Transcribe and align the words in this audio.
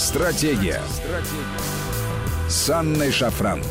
Стратегия. 0.00 0.80
Стратегия. 0.88 2.48
С 2.48 2.70
Анной 2.70 3.12
Шафран. 3.12 3.62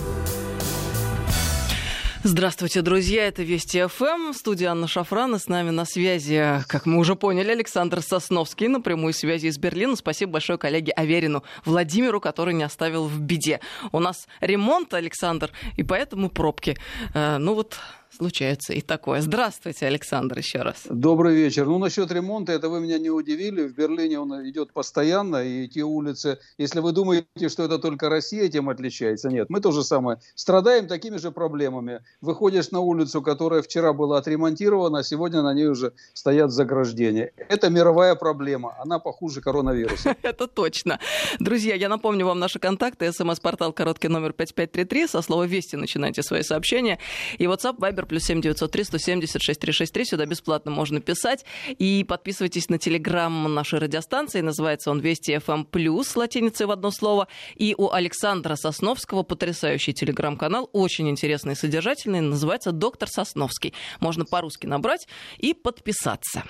Здравствуйте, 2.23 2.83
друзья. 2.83 3.25
Это 3.25 3.41
Вести 3.41 3.83
ФМ. 3.87 4.33
Студия 4.33 4.69
Анна 4.69 4.87
Шафран. 4.87 5.35
И 5.35 5.39
с 5.39 5.47
нами 5.47 5.71
на 5.71 5.85
связи, 5.85 6.63
как 6.67 6.85
мы 6.85 6.99
уже 6.99 7.15
поняли, 7.15 7.49
Александр 7.49 8.03
Сосновский 8.03 8.67
на 8.67 8.79
прямой 8.79 9.13
связи 9.13 9.47
из 9.47 9.57
Берлина. 9.57 9.95
Спасибо 9.95 10.33
большое 10.33 10.59
коллеге 10.59 10.91
Аверину 10.91 11.43
Владимиру, 11.65 12.21
который 12.21 12.53
не 12.53 12.63
оставил 12.63 13.07
в 13.07 13.19
беде. 13.19 13.59
У 13.91 13.97
нас 13.97 14.27
ремонт, 14.39 14.93
Александр, 14.93 15.49
и 15.77 15.83
поэтому 15.83 16.29
пробки. 16.29 16.77
Э, 17.15 17.37
ну 17.39 17.55
вот 17.55 17.79
случается 18.19 18.73
и 18.73 18.81
такое. 18.81 19.21
Здравствуйте, 19.21 19.87
Александр, 19.87 20.37
еще 20.39 20.61
раз. 20.61 20.83
Добрый 20.89 21.35
вечер. 21.35 21.65
Ну, 21.65 21.77
насчет 21.77 22.11
ремонта, 22.11 22.51
это 22.51 22.67
вы 22.67 22.81
меня 22.81 22.99
не 22.99 23.09
удивили. 23.09 23.65
В 23.65 23.73
Берлине 23.73 24.19
он 24.19 24.49
идет 24.49 24.73
постоянно, 24.73 25.37
и 25.37 25.69
те 25.69 25.83
улицы, 25.83 26.37
если 26.57 26.81
вы 26.81 26.91
думаете, 26.91 27.47
что 27.47 27.63
это 27.63 27.79
только 27.79 28.09
Россия 28.09 28.43
этим 28.43 28.67
отличается, 28.67 29.29
нет. 29.29 29.49
Мы 29.49 29.61
то 29.61 29.71
же 29.71 29.83
самое. 29.83 30.19
Страдаем 30.35 30.87
такими 30.87 31.15
же 31.15 31.31
проблемами. 31.31 32.01
Выходишь 32.19 32.71
на 32.71 32.81
улицу, 32.81 33.21
которая 33.21 33.61
вчера 33.61 33.93
была 33.93 34.17
отремонтирована, 34.17 34.99
а 34.99 35.03
сегодня 35.03 35.41
на 35.41 35.53
ней 35.53 35.67
уже 35.67 35.93
стоят 36.13 36.51
заграждения. 36.51 37.31
Это 37.47 37.69
мировая 37.69 38.15
проблема. 38.15 38.75
Она 38.79 38.99
похуже 38.99 39.39
коронавируса. 39.39 40.13
Это 40.23 40.47
точно. 40.47 40.99
Друзья, 41.39 41.75
я 41.75 41.87
напомню 41.87 42.25
вам 42.25 42.39
наши 42.39 42.59
контакты. 42.59 43.13
СМС-портал 43.13 43.71
короткий 43.71 44.09
номер 44.09 44.33
5533. 44.33 45.07
Со 45.07 45.21
слова 45.21 45.43
«Вести» 45.43 45.77
начинайте 45.77 46.21
свои 46.21 46.43
сообщения. 46.43 46.99
И 47.37 47.45
WhatsApp, 47.45 47.77
Viber, 47.77 48.08
плюс 48.09 48.23
семь 48.23 48.41
девятьсот 48.41 48.71
три 48.71 48.83
сто 48.83 48.97
семьдесят 48.97 49.41
шесть 49.41 49.61
три 49.61 49.71
шесть 49.71 49.93
три. 49.93 50.03
Сюда 50.03 50.25
бесплатно 50.25 50.71
можно 50.71 50.99
писать. 50.99 51.45
И 51.77 52.03
подписывайтесь 52.03 52.67
на 52.67 52.77
телеграм 52.77 53.53
нашей 53.53 53.79
радиостанции. 53.79 54.41
Называется 54.41 54.91
он 54.91 54.99
Вести 54.99 55.33
FM 55.33 55.53
эм 55.53 55.65
плюс 55.65 56.15
латиницей 56.15 56.65
в 56.65 56.71
одно 56.71 56.91
слово. 56.91 57.27
И 57.55 57.75
у 57.77 57.91
Александра 57.91 58.55
Сосновского 58.55 59.23
потрясающий 59.23 59.93
телеграм-канал, 59.93 60.69
очень 60.73 61.09
интересный 61.09 61.53
и 61.53 61.55
содержательный, 61.55 62.21
называется 62.21 62.71
«Доктор 62.71 63.07
Сосновский». 63.07 63.73
Можно 63.99 64.25
по-русски 64.25 64.65
набрать 64.65 65.07
и 65.37 65.53
подписаться. 65.53 66.43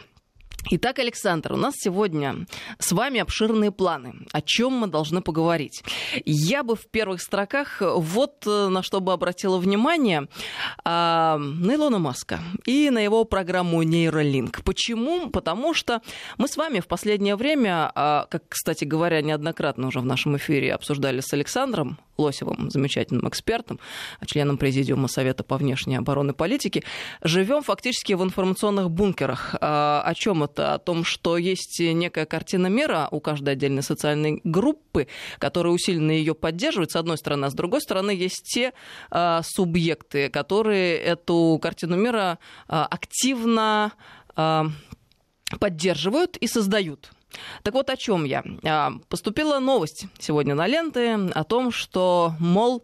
Итак, 0.71 0.99
Александр, 0.99 1.53
у 1.53 1.57
нас 1.57 1.73
сегодня 1.77 2.45
с 2.77 2.91
вами 2.91 3.19
обширные 3.19 3.71
планы. 3.71 4.25
О 4.31 4.41
чем 4.41 4.73
мы 4.73 4.87
должны 4.87 5.21
поговорить? 5.21 5.83
Я 6.25 6.63
бы 6.63 6.75
в 6.75 6.87
первых 6.87 7.21
строках 7.21 7.81
вот 7.81 8.45
э, 8.45 8.67
на 8.67 8.83
что 8.83 8.99
бы 8.99 9.13
обратила 9.13 9.57
внимание 9.57 10.27
а, 10.83 11.37
на 11.37 11.75
Илона 11.75 11.99
Маска 11.99 12.39
и 12.65 12.89
на 12.89 12.99
его 12.99 13.23
программу 13.23 13.81
Нейролинк. 13.83 14.63
Почему? 14.63 15.29
Потому 15.29 15.73
что 15.73 16.01
мы 16.37 16.47
с 16.47 16.57
вами 16.57 16.79
в 16.79 16.87
последнее 16.87 17.35
время, 17.35 17.91
а, 17.95 18.27
как, 18.29 18.43
кстати 18.49 18.83
говоря, 18.83 19.21
неоднократно 19.21 19.87
уже 19.87 19.99
в 19.99 20.05
нашем 20.05 20.37
эфире 20.37 20.73
обсуждали 20.73 21.21
с 21.21 21.33
Александром 21.33 21.97
Лосевым, 22.19 22.69
замечательным 22.69 23.27
экспертом, 23.27 23.79
членом 24.25 24.57
Президиума 24.57 25.07
Совета 25.07 25.43
по 25.43 25.57
внешней 25.57 25.95
обороны 25.95 26.33
политики, 26.33 26.83
живем 27.23 27.63
фактически 27.63 28.13
в 28.13 28.23
информационных 28.23 28.91
бункерах. 28.91 29.55
А, 29.61 30.01
о 30.05 30.13
чем 30.13 30.43
это? 30.43 30.73
О 30.73 30.79
том, 30.79 31.03
что 31.03 31.37
есть 31.37 31.79
некая 31.79 32.25
картина 32.25 32.67
мира 32.67 33.07
у 33.11 33.19
каждой 33.19 33.53
отдельной 33.53 33.83
социальной 33.83 34.41
группы, 34.43 35.07
которые 35.37 35.73
усиленно 35.73 36.11
ее 36.11 36.35
поддерживают, 36.35 36.91
с 36.91 36.95
одной 36.95 37.17
стороны, 37.17 37.45
а 37.45 37.49
с 37.49 37.53
другой 37.53 37.81
стороны, 37.81 38.11
есть 38.11 38.43
те 38.43 38.73
а, 39.09 39.41
субъекты, 39.43 40.29
которые 40.29 40.97
эту 40.97 41.59
картину 41.61 41.95
мира 41.95 42.39
а, 42.67 42.85
активно 42.85 43.93
поддерживают 45.59 46.37
и 46.37 46.47
создают. 46.47 47.11
Так 47.63 47.73
вот, 47.73 47.89
о 47.89 47.97
чем 47.97 48.23
я? 48.23 48.43
А, 48.63 48.93
поступила 49.07 49.59
новость 49.59 50.05
сегодня 50.19 50.55
на 50.55 50.67
ленты 50.67 51.13
о 51.33 51.43
том, 51.43 51.71
что, 51.71 52.33
мол, 52.39 52.83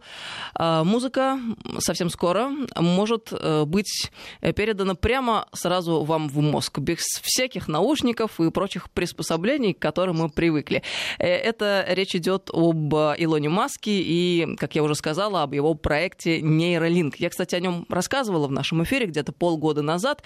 а, 0.54 0.84
музыка 0.84 1.38
совсем 1.78 2.10
скоро 2.10 2.50
может 2.76 3.32
э, 3.32 3.64
быть 3.64 4.10
передана 4.54 4.94
прямо 4.94 5.48
сразу 5.52 6.04
вам 6.04 6.28
в 6.28 6.40
мозг, 6.40 6.78
без 6.78 6.98
всяких 7.22 7.68
наушников 7.68 8.40
и 8.40 8.50
прочих 8.50 8.90
приспособлений, 8.90 9.74
к 9.74 9.78
которым 9.78 10.18
мы 10.18 10.28
привыкли. 10.28 10.82
Э, 11.18 11.26
это 11.26 11.84
речь 11.88 12.14
идет 12.14 12.50
об 12.52 12.94
Илоне 12.94 13.48
Маске 13.48 14.00
и, 14.00 14.56
как 14.56 14.74
я 14.74 14.82
уже 14.82 14.94
сказала, 14.94 15.42
об 15.42 15.54
его 15.54 15.74
проекте 15.74 16.40
Нейролинк. 16.40 17.16
Я, 17.16 17.30
кстати, 17.30 17.54
о 17.54 17.60
нем 17.60 17.86
рассказывала 17.88 18.46
в 18.46 18.52
нашем 18.52 18.82
эфире 18.84 19.06
где-то 19.06 19.32
полгода 19.32 19.82
назад. 19.82 20.22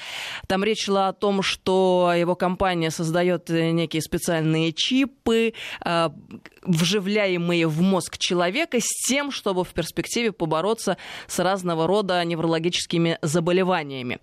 Там 0.46 0.64
речь 0.64 0.84
шла 0.84 1.08
о 1.08 1.12
том, 1.12 1.42
что 1.42 2.12
его 2.16 2.34
компания 2.34 2.90
создает 2.90 3.48
некие 3.48 4.02
специальные 4.10 4.72
чипы, 4.72 5.54
а, 5.80 6.12
вживляемые 6.62 7.68
в 7.68 7.80
мозг 7.80 8.18
человека 8.18 8.78
с 8.80 9.06
тем, 9.06 9.30
чтобы 9.30 9.64
в 9.64 9.68
перспективе 9.68 10.32
побороться 10.32 10.96
с 11.28 11.38
разного 11.38 11.86
рода 11.86 12.22
неврологическими 12.24 13.18
заболеваниями. 13.22 14.18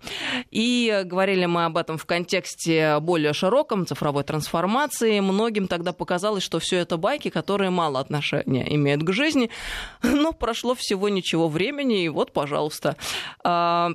И 0.50 1.02
говорили 1.04 1.46
мы 1.46 1.64
об 1.64 1.78
этом 1.78 1.96
в 1.96 2.04
контексте 2.04 2.98
более 3.00 3.32
широком 3.32 3.86
цифровой 3.86 4.24
трансформации. 4.24 5.20
Многим 5.20 5.68
тогда 5.68 5.92
показалось, 5.92 6.42
что 6.42 6.58
все 6.58 6.76
это 6.76 6.98
байки, 6.98 7.30
которые 7.30 7.70
мало 7.70 7.98
отношения 7.98 8.74
имеют 8.74 9.02
к 9.02 9.12
жизни. 9.12 9.50
Но 10.02 10.32
прошло 10.32 10.74
всего 10.74 11.08
ничего 11.08 11.48
времени, 11.48 12.04
и 12.04 12.08
вот, 12.08 12.32
пожалуйста. 12.32 12.96
А, 13.42 13.92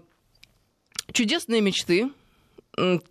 чудесные 1.11 1.61
мечты, 1.61 2.09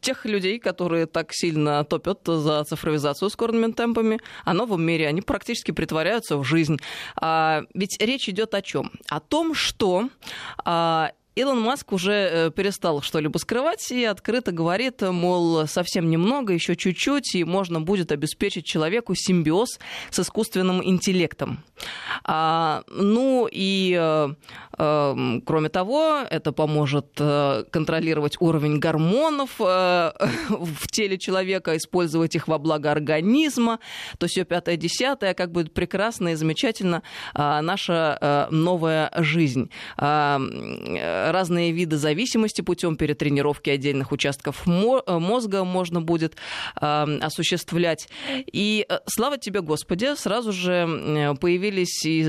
тех 0.01 0.25
людей, 0.25 0.59
которые 0.59 1.07
так 1.07 1.33
сильно 1.33 1.85
топят 1.85 2.21
за 2.27 2.65
цифровизацию 2.65 3.29
ускоренными 3.29 3.73
темпами, 3.73 4.21
о 4.45 4.55
новом 4.55 4.83
мире, 4.83 5.09
они 5.09 5.23
практически 5.23 5.71
притворяются 5.71 6.37
в 6.37 6.45
жизнь. 6.45 6.79
А, 7.17 7.63
ведь 7.75 8.01
речь 8.01 8.29
идет 8.29 8.55
о 8.55 8.63
чем? 8.63 8.91
О 9.09 9.21
том, 9.21 9.55
что 9.55 10.09
а, 10.65 11.13
Илон 11.35 11.61
Маск 11.61 11.93
уже 11.93 12.13
э, 12.13 12.51
перестал 12.51 13.01
что-либо 13.01 13.39
скрывать 13.39 13.91
и 13.91 14.05
открыто 14.05 14.53
говорит, 14.53 15.01
мол, 15.01 15.67
совсем 15.67 16.11
немного, 16.11 16.53
еще 16.53 16.77
чуть-чуть, 16.77 17.35
и 17.35 17.45
можно 17.45 17.81
будет 17.81 18.13
обеспечить 18.13 18.67
человеку 18.67 19.15
симбиоз 19.15 19.79
с 20.11 20.19
искусственным 20.19 20.85
интеллектом. 20.85 21.65
А, 22.25 22.83
ну 22.89 23.49
и 23.51 23.97
э, 23.99 24.29
кроме 25.47 25.69
того, 25.69 26.19
это 26.29 26.53
поможет 26.53 27.07
э, 27.19 27.65
контролировать 27.71 28.37
уровень 28.41 28.79
гормонов 28.79 29.53
э, 29.59 30.13
в 30.51 30.89
теле 30.89 31.19
человека, 31.19 31.77
использовать 31.79 32.35
их 32.35 32.47
во 32.47 32.59
благо 32.59 32.91
организма, 32.91 33.79
то 34.19 34.27
все 34.27 34.45
пятое, 34.45 34.77
десятое, 34.77 35.33
как 35.33 35.51
будет 35.51 35.73
прекрасно 35.73 36.29
и 36.29 36.35
замечательно 36.35 37.03
э, 37.35 37.61
наша 37.63 38.19
э, 38.21 38.47
новая 38.51 39.11
жизнь. 39.17 39.71
Э, 39.97 40.39
разные 41.31 41.73
виды 41.73 41.97
зависимости 41.97 42.61
путем 42.63 42.97
перетренировки 42.97 43.71
отдельных 43.71 44.13
участков 44.13 44.67
э, 44.67 45.19
мозга 45.19 45.65
можно 45.65 46.01
будет 46.01 46.37
э, 46.81 47.19
осуществлять. 47.21 48.09
И 48.53 48.87
э, 48.89 48.99
слава 49.07 49.39
тебе, 49.39 49.61
Господи, 49.61 50.15
сразу 50.17 50.53
же 50.53 51.37
появились 51.41 52.05
и 52.05 52.25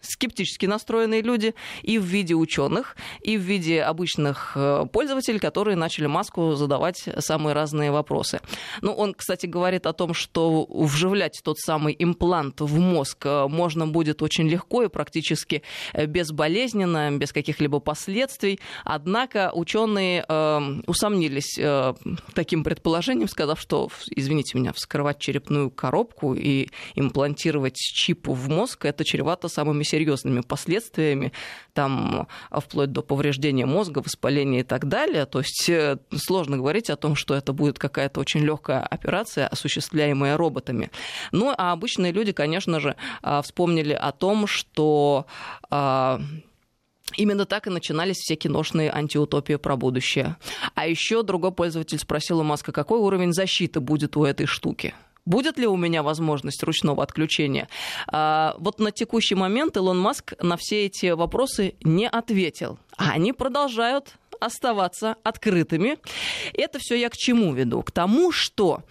скептически 0.00 0.66
настроенные 0.66 1.22
люди 1.22 1.54
и 1.82 1.98
в 1.98 2.04
виде 2.04 2.34
ученых, 2.34 2.96
и 3.22 3.36
в 3.36 3.40
виде 3.40 3.82
обычных 3.82 4.52
э, 4.54 4.86
пользователей, 4.92 5.38
которые 5.38 5.76
начали 5.76 6.06
Маску 6.06 6.54
задавать 6.54 7.08
самые 7.18 7.54
разные 7.54 7.90
вопросы. 7.90 8.40
Ну, 8.82 8.92
он, 8.92 9.14
кстати, 9.14 9.46
говорит 9.46 9.86
о 9.86 9.92
том, 9.92 10.14
что 10.14 10.66
вживлять 10.68 11.40
тот 11.42 11.58
самый 11.58 11.94
имплант 11.98 12.60
в 12.60 12.78
мозг 12.78 13.24
э, 13.24 13.46
можно 13.48 13.86
будет 13.86 14.22
очень 14.22 14.48
легко 14.48 14.82
и 14.82 14.88
практически 14.88 15.62
э, 15.92 16.06
безболезненно, 16.06 17.10
без 17.12 17.32
каких-либо 17.32 17.80
последствий. 17.80 18.60
Однако 18.84 19.50
ученые 19.54 20.24
э, 20.28 20.60
усомнились 20.86 21.58
э, 21.58 21.94
таким 22.34 22.64
предположением, 22.64 23.28
сказав, 23.28 23.60
что, 23.60 23.88
извините 24.14 24.58
меня, 24.58 24.72
вскрывать 24.72 25.18
черепную 25.18 25.70
коробку 25.70 26.34
и 26.34 26.68
имплантировать 26.94 27.76
чип 27.76 28.28
в 28.28 28.48
мозг 28.48 28.84
это 28.84 29.04
чревато 29.04 29.48
самыми 29.48 29.82
серьезными 29.90 30.40
последствиями, 30.40 31.32
там, 31.72 32.28
вплоть 32.50 32.92
до 32.92 33.02
повреждения 33.02 33.66
мозга, 33.66 34.00
воспаления 34.00 34.60
и 34.60 34.64
так 34.64 34.86
далее. 34.86 35.26
То 35.26 35.40
есть 35.40 35.68
э, 35.68 35.98
сложно 36.16 36.56
говорить 36.56 36.90
о 36.90 36.96
том, 36.96 37.16
что 37.16 37.34
это 37.34 37.52
будет 37.52 37.78
какая-то 37.78 38.20
очень 38.20 38.40
легкая 38.40 38.80
операция, 38.80 39.46
осуществляемая 39.46 40.36
роботами. 40.36 40.90
Ну, 41.32 41.52
а 41.56 41.72
обычные 41.72 42.12
люди, 42.12 42.32
конечно 42.32 42.80
же, 42.80 42.96
а, 43.22 43.42
вспомнили 43.42 43.92
о 43.92 44.12
том, 44.12 44.46
что 44.46 45.26
а, 45.70 46.20
Именно 47.16 47.44
так 47.44 47.66
и 47.66 47.70
начинались 47.70 48.18
все 48.18 48.36
киношные 48.36 48.90
антиутопии 48.92 49.56
про 49.56 49.76
будущее. 49.76 50.36
А 50.74 50.86
еще 50.86 51.22
другой 51.22 51.52
пользователь 51.52 51.98
спросил 51.98 52.38
у 52.38 52.44
Маска, 52.44 52.70
какой 52.72 53.00
уровень 53.00 53.32
защиты 53.32 53.80
будет 53.80 54.16
у 54.16 54.24
этой 54.24 54.46
штуки. 54.46 54.94
Будет 55.26 55.58
ли 55.58 55.66
у 55.66 55.76
меня 55.76 56.02
возможность 56.02 56.62
ручного 56.62 57.02
отключения? 57.02 57.68
А, 58.08 58.54
вот 58.58 58.78
на 58.80 58.90
текущий 58.90 59.34
момент 59.34 59.76
Илон 59.76 59.98
Маск 59.98 60.34
на 60.42 60.56
все 60.56 60.86
эти 60.86 61.10
вопросы 61.10 61.74
не 61.82 62.08
ответил. 62.08 62.78
А 62.96 63.12
они 63.12 63.32
продолжают 63.32 64.14
оставаться 64.40 65.16
открытыми. 65.22 65.98
Это 66.54 66.78
все 66.78 66.96
я 66.96 67.08
к 67.08 67.16
чему 67.16 67.52
веду? 67.52 67.82
К 67.82 67.90
тому, 67.92 68.32
что 68.32 68.82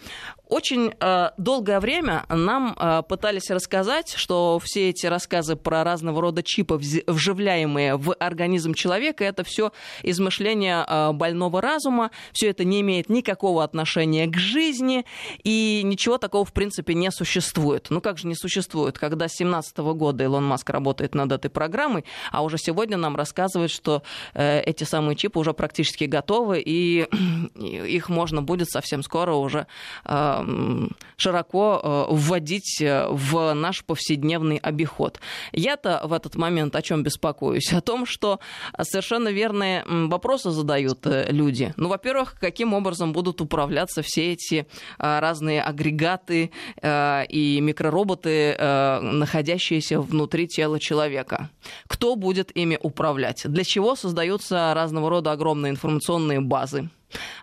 очень 0.49 0.93
э, 0.99 1.29
долгое 1.37 1.79
время 1.79 2.25
нам 2.27 2.75
э, 2.75 3.03
пытались 3.07 3.51
рассказать, 3.51 4.15
что 4.15 4.59
все 4.59 4.89
эти 4.89 5.05
рассказы 5.05 5.55
про 5.55 5.83
разного 5.83 6.21
рода 6.21 6.41
чипы, 6.41 6.79
вживляемые 7.05 7.97
в 7.97 8.15
организм 8.15 8.73
человека, 8.73 9.23
это 9.23 9.43
все 9.43 9.71
измышление 10.01 10.83
э, 10.87 11.11
больного 11.11 11.61
разума, 11.61 12.09
все 12.33 12.49
это 12.49 12.63
не 12.63 12.81
имеет 12.81 13.09
никакого 13.09 13.63
отношения 13.63 14.25
к 14.25 14.37
жизни, 14.37 15.05
и 15.43 15.81
ничего 15.83 16.17
такого, 16.17 16.45
в 16.45 16.51
принципе, 16.51 16.95
не 16.95 17.11
существует. 17.11 17.87
Ну 17.91 18.01
как 18.01 18.17
же 18.17 18.25
не 18.25 18.35
существует, 18.35 18.97
когда 18.97 19.27
с 19.27 19.37
2017 19.37 19.77
года 19.77 20.23
Илон 20.23 20.45
Маск 20.45 20.67
работает 20.71 21.13
над 21.13 21.31
этой 21.31 21.51
программой, 21.51 22.05
а 22.31 22.41
уже 22.41 22.57
сегодня 22.57 22.97
нам 22.97 23.15
рассказывают, 23.15 23.71
что 23.71 24.01
э, 24.33 24.61
эти 24.61 24.83
самые 24.83 25.15
чипы 25.15 25.38
уже 25.39 25.53
практически 25.53 26.03
готовы, 26.03 26.61
и 26.65 27.07
их 27.55 28.09
можно 28.09 28.41
будет 28.41 28.69
совсем 28.69 29.03
скоро 29.03 29.33
уже 29.33 29.67
э, 30.05 30.87
широко 31.17 31.81
э, 31.83 32.05
вводить 32.13 32.81
э, 32.81 33.07
в 33.09 33.53
наш 33.53 33.83
повседневный 33.83 34.57
обиход. 34.57 35.19
Я-то 35.51 36.01
в 36.05 36.13
этот 36.13 36.35
момент 36.35 36.75
о 36.75 36.81
чем 36.81 37.03
беспокоюсь? 37.03 37.73
О 37.73 37.81
том, 37.81 38.05
что 38.05 38.39
совершенно 38.81 39.29
верные 39.29 39.83
вопросы 39.85 40.51
задают 40.51 41.05
э, 41.05 41.27
люди. 41.31 41.73
Ну, 41.77 41.89
во-первых, 41.89 42.35
каким 42.39 42.73
образом 42.73 43.13
будут 43.13 43.41
управляться 43.41 44.01
все 44.01 44.33
эти 44.33 44.67
разные 44.97 45.61
агрегаты 45.61 46.51
и 46.83 47.59
микророботы, 47.61 48.55
находящиеся 48.59 49.99
внутри 49.99 50.47
тела 50.47 50.79
человека. 50.79 51.49
Кто 51.87 52.15
будет 52.15 52.55
ими 52.55 52.77
управлять? 52.81 53.43
Для 53.45 53.63
чего 53.63 53.95
создаются 53.95 54.73
разного 54.73 55.09
рода 55.09 55.28
огромные 55.31 55.71
информационные 55.71 56.41
базы? 56.41 56.89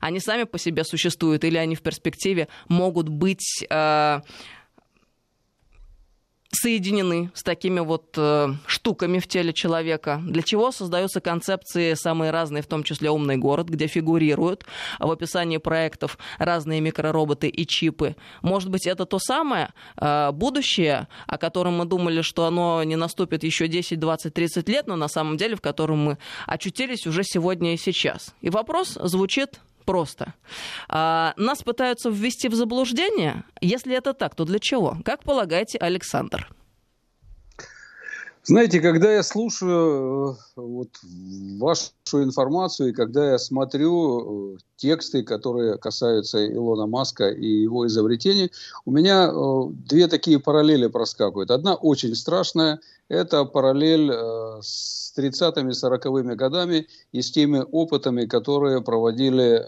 Они 0.00 0.20
сами 0.20 0.44
по 0.44 0.58
себе 0.58 0.84
существуют 0.84 1.44
или 1.44 1.56
они 1.56 1.74
в 1.74 1.82
перспективе 1.82 2.48
могут 2.68 3.08
быть 3.08 3.64
э, 3.68 4.20
соединены 6.56 7.30
с 7.34 7.42
такими 7.42 7.80
вот 7.80 8.14
э, 8.16 8.48
штуками 8.66 9.18
в 9.18 9.26
теле 9.26 9.52
человека. 9.52 10.20
Для 10.24 10.42
чего 10.42 10.72
создаются 10.72 11.20
концепции 11.20 11.94
самые 11.94 12.30
разные, 12.30 12.62
в 12.62 12.66
том 12.66 12.82
числе 12.82 13.10
умный 13.10 13.36
город, 13.36 13.68
где 13.68 13.86
фигурируют 13.86 14.64
в 14.98 15.10
описании 15.10 15.58
проектов 15.58 16.18
разные 16.38 16.80
микророботы 16.80 17.48
и 17.48 17.66
чипы. 17.66 18.16
Может 18.42 18.70
быть, 18.70 18.86
это 18.86 19.04
то 19.06 19.18
самое 19.18 19.72
э, 19.96 20.30
будущее, 20.32 21.08
о 21.26 21.38
котором 21.38 21.74
мы 21.78 21.84
думали, 21.84 22.22
что 22.22 22.44
оно 22.46 22.82
не 22.84 22.96
наступит 22.96 23.44
еще 23.44 23.68
10, 23.68 23.98
20, 23.98 24.34
30 24.34 24.68
лет, 24.68 24.86
но 24.86 24.96
на 24.96 25.08
самом 25.08 25.36
деле 25.36 25.56
в 25.56 25.60
котором 25.60 25.98
мы 25.98 26.18
очутились 26.46 27.06
уже 27.06 27.22
сегодня 27.24 27.74
и 27.74 27.76
сейчас. 27.76 28.34
И 28.40 28.50
вопрос 28.50 28.98
звучит 29.02 29.60
просто. 29.86 30.34
А, 30.88 31.32
нас 31.36 31.62
пытаются 31.62 32.10
ввести 32.10 32.48
в 32.48 32.54
заблуждение. 32.54 33.44
Если 33.62 33.96
это 33.96 34.12
так, 34.12 34.34
то 34.34 34.44
для 34.44 34.58
чего? 34.58 34.98
Как 35.04 35.22
полагаете, 35.22 35.78
Александр? 35.78 36.48
Знаете, 38.48 38.80
когда 38.80 39.12
я 39.12 39.24
слушаю 39.24 40.38
э, 40.56 40.60
вот, 40.60 40.90
вашу 41.58 41.90
информацию 42.22 42.90
и 42.90 42.92
когда 42.92 43.32
я 43.32 43.38
смотрю 43.38 44.54
э, 44.54 44.58
тексты, 44.76 45.24
которые 45.24 45.78
касаются 45.78 46.46
Илона 46.46 46.86
Маска 46.86 47.28
и 47.28 47.44
его 47.44 47.88
изобретений, 47.88 48.52
у 48.84 48.92
меня 48.92 49.28
э, 49.28 49.62
две 49.88 50.06
такие 50.06 50.38
параллели 50.38 50.86
проскакивают. 50.86 51.50
Одна 51.50 51.74
очень 51.74 52.14
страшная, 52.14 52.78
это 53.08 53.44
параллель 53.46 54.12
с 54.62 55.12
30-ми, 55.18 55.72
40-ми 55.72 56.36
годами 56.36 56.86
и 57.10 57.22
с 57.22 57.32
теми 57.32 57.64
опытами, 57.72 58.26
которые 58.26 58.80
проводили 58.80 59.66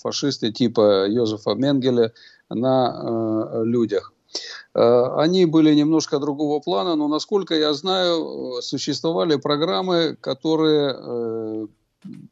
фашисты 0.00 0.52
типа 0.52 1.08
Йозефа 1.08 1.54
Менгеля 1.54 2.12
на 2.48 3.62
людях. 3.64 4.12
Э, 4.74 5.14
они 5.16 5.46
были 5.46 5.74
немножко 5.74 6.18
другого 6.18 6.60
плана, 6.60 6.94
но, 6.94 7.08
насколько 7.08 7.54
я 7.54 7.72
знаю, 7.72 8.58
э, 8.58 8.62
существовали 8.62 9.36
программы, 9.36 10.16
которые 10.20 10.94
э, 10.96 11.66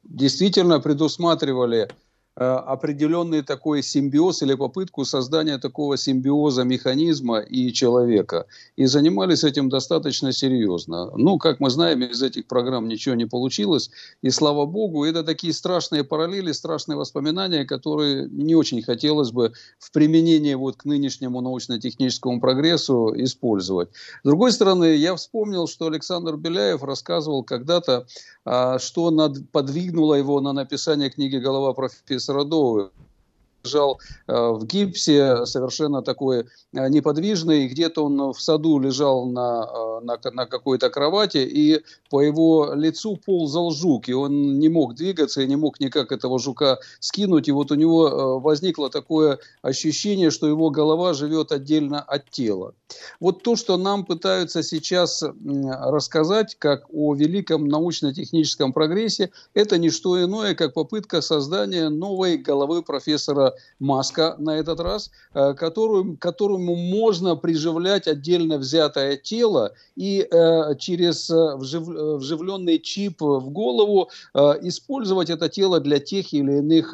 действительно 0.03 0.79
предусматривали 0.79 1.89
определенный 2.39 3.41
такой 3.41 3.83
симбиоз 3.83 4.41
или 4.43 4.53
попытку 4.53 5.03
создания 5.03 5.57
такого 5.57 5.97
симбиоза 5.97 6.63
механизма 6.63 7.39
и 7.39 7.73
человека. 7.73 8.45
И 8.77 8.85
занимались 8.85 9.43
этим 9.43 9.67
достаточно 9.67 10.31
серьезно. 10.31 11.11
Ну, 11.17 11.37
как 11.37 11.59
мы 11.59 11.69
знаем, 11.69 12.01
из 12.01 12.23
этих 12.23 12.47
программ 12.47 12.87
ничего 12.87 13.15
не 13.15 13.25
получилось. 13.25 13.91
И 14.21 14.29
слава 14.29 14.65
богу, 14.65 15.03
это 15.03 15.23
такие 15.23 15.51
страшные 15.51 16.05
параллели, 16.05 16.53
страшные 16.53 16.95
воспоминания, 16.95 17.65
которые 17.65 18.29
не 18.29 18.55
очень 18.55 18.81
хотелось 18.81 19.31
бы 19.31 19.51
в 19.77 19.91
применении 19.91 20.53
вот 20.53 20.77
к 20.77 20.85
нынешнему 20.85 21.41
научно-техническому 21.41 22.39
прогрессу 22.39 23.13
использовать. 23.17 23.89
С 24.23 24.27
другой 24.27 24.53
стороны, 24.53 24.95
я 24.95 25.13
вспомнил, 25.15 25.67
что 25.67 25.87
Александр 25.87 26.37
Беляев 26.37 26.83
рассказывал 26.83 27.43
когда-то, 27.43 28.07
а, 28.45 28.79
что 28.79 29.11
подвигнуло 29.51 30.13
его 30.15 30.39
на 30.39 30.53
написание 30.53 31.09
книги 31.09 31.35
«Голова 31.35 31.73
профессора 31.73 32.28
Родовую 32.29 32.91
лежал 33.63 33.99
э, 34.27 34.33
в 34.33 34.65
гипсе, 34.65 35.45
совершенно 35.45 36.01
такой 36.01 36.45
э, 36.73 36.89
неподвижный. 36.89 37.67
Где-то 37.67 38.05
он 38.05 38.33
в 38.33 38.41
саду 38.41 38.79
лежал 38.79 39.25
на, 39.25 39.67
э, 40.01 40.05
на, 40.05 40.17
на 40.31 40.45
какой-то 40.45 40.89
кровати, 40.89 41.37
и 41.37 41.81
по 42.09 42.21
его 42.21 42.73
лицу 42.73 43.17
ползал 43.25 43.71
жук, 43.71 44.09
и 44.09 44.13
он 44.13 44.59
не 44.59 44.69
мог 44.69 44.95
двигаться, 44.95 45.41
и 45.41 45.47
не 45.47 45.55
мог 45.55 45.79
никак 45.79 46.11
этого 46.11 46.39
жука 46.39 46.79
скинуть. 46.99 47.47
И 47.47 47.51
вот 47.51 47.71
у 47.71 47.75
него 47.75 48.39
возникло 48.39 48.89
такое 48.89 49.39
ощущение, 49.61 50.31
что 50.31 50.47
его 50.47 50.69
голова 50.69 51.13
живет 51.13 51.51
отдельно 51.51 52.01
от 52.01 52.29
тела. 52.29 52.73
Вот 53.19 53.43
то, 53.43 53.55
что 53.55 53.77
нам 53.77 54.05
пытаются 54.05 54.63
сейчас 54.63 55.23
рассказать, 55.23 56.55
как 56.57 56.85
о 56.91 57.13
великом 57.13 57.67
научно-техническом 57.67 58.73
прогрессе, 58.73 59.31
это 59.53 59.77
не 59.77 59.89
что 59.89 60.23
иное, 60.23 60.55
как 60.55 60.73
попытка 60.73 61.21
создания 61.21 61.89
новой 61.89 62.37
головы 62.37 62.81
профессора 62.81 63.48
маска 63.79 64.35
на 64.37 64.57
этот 64.57 64.79
раз, 64.79 65.11
э, 65.33 65.53
которую, 65.53 66.17
которому 66.17 66.75
можно 66.75 67.35
приживлять 67.35 68.07
отдельно 68.07 68.57
взятое 68.57 69.17
тело 69.17 69.73
и 69.95 70.27
э, 70.29 70.75
через 70.77 71.29
э, 71.29 71.55
вжив, 71.55 71.87
вживленный 71.87 72.79
чип 72.79 73.21
в 73.21 73.49
голову 73.49 74.09
использовать 74.61 75.29
это 75.29 75.49
тело 75.49 75.79
для 75.79 75.99
тех 75.99 76.33
или 76.33 76.59
иных 76.59 76.93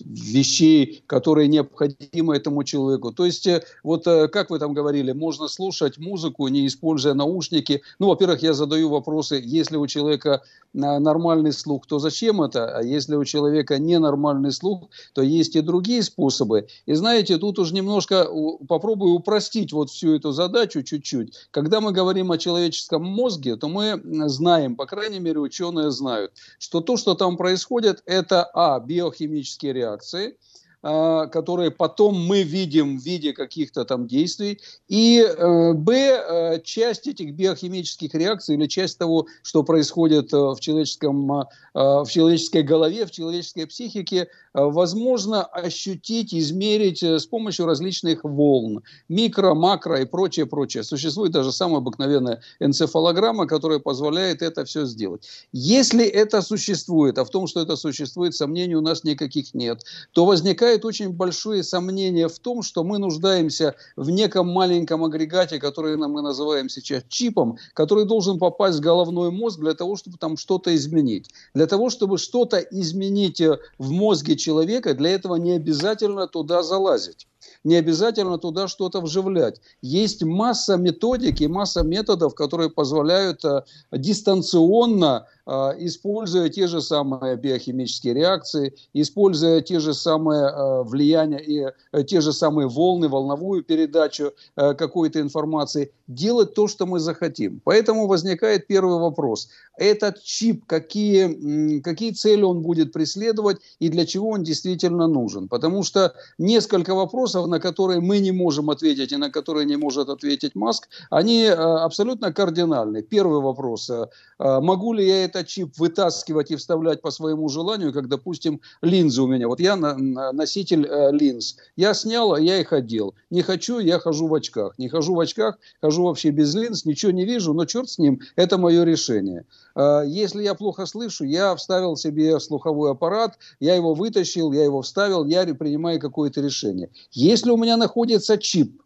вещей, 0.00 1.02
которые 1.06 1.48
необходимы 1.48 2.36
этому 2.36 2.64
человеку. 2.64 3.12
То 3.12 3.24
есть, 3.24 3.48
вот 3.82 4.04
как 4.04 4.50
вы 4.50 4.58
там 4.58 4.74
говорили, 4.74 5.12
можно 5.12 5.48
слушать 5.48 5.98
музыку, 5.98 6.48
не 6.48 6.66
используя 6.66 7.14
наушники. 7.14 7.82
Ну, 7.98 8.08
во-первых, 8.08 8.42
я 8.42 8.54
задаю 8.54 8.88
вопросы, 8.88 9.40
если 9.42 9.76
у 9.76 9.86
человека 9.86 10.42
нормальный 10.72 11.52
слух, 11.52 11.86
то 11.86 11.98
зачем 11.98 12.42
это? 12.42 12.76
А 12.76 12.82
если 12.82 13.16
у 13.16 13.24
человека 13.24 13.78
ненормальный 13.78 14.52
слух, 14.52 14.67
слух, 14.68 14.90
то 15.12 15.22
есть 15.22 15.56
и 15.56 15.60
другие 15.60 16.02
способы. 16.02 16.68
И 16.86 16.94
знаете, 16.94 17.38
тут 17.38 17.58
уж 17.58 17.72
немножко 17.72 18.26
попробую 18.68 19.14
упростить 19.14 19.72
вот 19.72 19.90
всю 19.90 20.14
эту 20.14 20.32
задачу 20.32 20.82
чуть-чуть. 20.82 21.34
Когда 21.50 21.80
мы 21.80 21.92
говорим 21.92 22.30
о 22.32 22.38
человеческом 22.38 23.04
мозге, 23.04 23.56
то 23.56 23.68
мы 23.68 24.00
знаем, 24.28 24.76
по 24.76 24.86
крайней 24.86 25.20
мере 25.20 25.40
ученые 25.40 25.90
знают, 25.90 26.32
что 26.58 26.80
то, 26.80 26.96
что 26.96 27.14
там 27.14 27.36
происходит, 27.36 28.02
это 28.06 28.44
а, 28.44 28.80
биохимические 28.80 29.72
реакции– 29.72 30.36
которые 30.80 31.72
потом 31.72 32.14
мы 32.14 32.42
видим 32.42 32.98
в 32.98 33.02
виде 33.02 33.32
каких-то 33.32 33.84
там 33.84 34.06
действий, 34.06 34.60
и 34.86 35.20
э, 35.20 35.72
б, 35.72 35.92
э, 35.92 36.60
часть 36.62 37.08
этих 37.08 37.34
биохимических 37.34 38.14
реакций 38.14 38.54
или 38.54 38.66
часть 38.66 38.96
того, 38.96 39.26
что 39.42 39.64
происходит 39.64 40.32
э, 40.32 40.36
в, 40.36 40.60
человеческом, 40.60 41.46
в 41.74 42.06
человеческой 42.08 42.62
голове, 42.62 43.06
в 43.06 43.10
человеческой 43.10 43.66
психике, 43.66 44.28
возможно 44.54 45.44
ощутить, 45.44 46.34
измерить 46.34 47.02
с 47.02 47.26
помощью 47.26 47.66
различных 47.66 48.24
волн, 48.24 48.82
микро, 49.08 49.54
макро 49.54 50.00
и 50.00 50.04
прочее, 50.04 50.46
прочее. 50.46 50.82
Существует 50.82 51.32
даже 51.32 51.52
самая 51.52 51.78
обыкновенная 51.78 52.40
энцефалограмма, 52.60 53.46
которая 53.46 53.78
позволяет 53.78 54.42
это 54.42 54.64
все 54.64 54.86
сделать. 54.86 55.28
Если 55.52 56.04
это 56.04 56.42
существует, 56.42 57.18
а 57.18 57.24
в 57.24 57.30
том, 57.30 57.46
что 57.46 57.60
это 57.60 57.76
существует, 57.76 58.34
сомнений 58.34 58.74
у 58.74 58.80
нас 58.80 59.04
никаких 59.04 59.54
нет, 59.54 59.84
то 60.12 60.24
возникает 60.24 60.67
возникает 60.68 60.84
очень 60.84 61.12
большое 61.12 61.62
сомнение 61.62 62.28
в 62.28 62.38
том, 62.38 62.62
что 62.62 62.84
мы 62.84 62.98
нуждаемся 62.98 63.74
в 63.96 64.10
неком 64.10 64.48
маленьком 64.48 65.02
агрегате, 65.02 65.58
который 65.58 65.96
мы 65.96 66.22
называем 66.22 66.68
сейчас 66.68 67.04
чипом, 67.08 67.56
который 67.74 68.04
должен 68.04 68.38
попасть 68.38 68.78
в 68.78 68.82
головной 68.82 69.30
мозг 69.30 69.60
для 69.60 69.74
того, 69.74 69.96
чтобы 69.96 70.18
там 70.18 70.36
что-то 70.36 70.74
изменить. 70.74 71.30
Для 71.54 71.66
того, 71.66 71.88
чтобы 71.88 72.18
что-то 72.18 72.58
изменить 72.58 73.40
э, 73.40 73.58
в 73.78 73.90
мозге 73.90 74.36
человека, 74.36 74.94
для 74.94 75.10
этого 75.10 75.36
не 75.36 75.52
обязательно 75.52 76.26
туда 76.26 76.62
залазить. 76.62 77.26
Не 77.64 77.76
обязательно 77.76 78.38
туда 78.38 78.68
что-то 78.68 79.00
вживлять. 79.00 79.60
Есть 79.82 80.22
масса 80.22 80.76
методик 80.76 81.40
и 81.40 81.48
масса 81.48 81.82
методов, 81.82 82.34
которые 82.34 82.70
позволяют 82.70 83.44
э, 83.44 83.62
дистанционно 83.92 85.26
а, 85.50 85.74
используя 85.78 86.50
те 86.50 86.66
же 86.66 86.82
самые 86.82 87.36
биохимические 87.36 88.12
реакции, 88.12 88.74
используя 88.92 89.62
те 89.62 89.80
же 89.80 89.94
самые 89.94 90.46
а, 90.46 90.82
влияния 90.82 91.38
и 91.38 91.64
э, 91.92 92.04
те 92.04 92.20
же 92.20 92.34
самые 92.34 92.68
волны, 92.68 93.08
волновую 93.08 93.64
передачу 93.64 94.34
э, 94.56 94.74
какой-то 94.74 95.22
информации, 95.22 95.90
делать 96.06 96.52
то, 96.52 96.68
что 96.68 96.84
мы 96.84 96.98
захотим. 96.98 97.62
Поэтому 97.64 98.06
возникает 98.06 98.66
первый 98.66 98.98
вопрос. 98.98 99.48
Этот 99.78 100.22
чип, 100.22 100.66
какие, 100.66 101.80
какие 101.80 102.10
цели 102.10 102.42
он 102.42 102.60
будет 102.60 102.92
преследовать 102.92 103.56
и 103.78 103.88
для 103.88 104.04
чего 104.04 104.28
он 104.28 104.42
действительно 104.42 105.06
нужен? 105.06 105.48
Потому 105.48 105.82
что 105.82 106.12
несколько 106.36 106.94
вопросов, 106.94 107.37
на 107.46 107.60
которые 107.60 108.00
мы 108.00 108.18
не 108.18 108.32
можем 108.32 108.70
ответить 108.70 109.12
и 109.12 109.16
на 109.16 109.30
которые 109.30 109.64
не 109.64 109.76
может 109.76 110.08
ответить 110.08 110.54
Маск, 110.54 110.88
они 111.10 111.44
э, 111.44 111.52
абсолютно 111.54 112.32
кардинальны. 112.32 113.02
Первый 113.02 113.40
вопрос. 113.40 113.90
Могу 114.38 114.92
ли 114.92 115.06
я 115.06 115.24
это 115.24 115.38
этот 115.38 115.48
чип 115.48 115.78
вытаскивать 115.78 116.50
и 116.50 116.56
вставлять 116.56 117.00
по 117.00 117.10
своему 117.10 117.48
желанию, 117.48 117.92
как, 117.92 118.08
допустим, 118.08 118.60
линзы 118.82 119.22
у 119.22 119.26
меня. 119.26 119.48
Вот 119.48 119.60
я 119.60 119.76
носитель 119.76 120.86
э, 120.86 121.12
линз. 121.12 121.56
Я 121.76 121.94
снял, 121.94 122.34
а 122.34 122.40
я 122.40 122.58
их 122.60 122.72
одел. 122.72 123.14
Не 123.30 123.42
хочу, 123.42 123.78
я 123.78 123.98
хожу 123.98 124.26
в 124.26 124.34
очках. 124.34 124.78
Не 124.78 124.88
хожу 124.88 125.14
в 125.14 125.20
очках, 125.20 125.58
хожу 125.80 126.04
вообще 126.04 126.30
без 126.30 126.54
линз, 126.54 126.84
ничего 126.84 127.12
не 127.12 127.24
вижу, 127.24 127.54
но 127.54 127.64
черт 127.64 127.88
с 127.88 127.98
ним, 127.98 128.20
это 128.36 128.58
мое 128.58 128.84
решение. 128.84 129.44
Э, 129.74 130.02
если 130.06 130.42
я 130.42 130.54
плохо 130.54 130.86
слышу, 130.86 131.24
я 131.24 131.54
вставил 131.54 131.96
себе 131.96 132.40
слуховой 132.40 132.90
аппарат, 132.90 133.38
я 133.60 133.74
его 133.74 133.94
вытащил, 133.94 134.52
я 134.52 134.64
его 134.64 134.82
вставил, 134.82 135.24
я 135.26 135.46
принимаю 135.54 136.00
какое-то 136.00 136.40
решение. 136.40 136.90
Если 137.20 137.50
у 137.50 137.56
меня 137.56 137.76
находится 137.76 138.38
чип, 138.38 138.80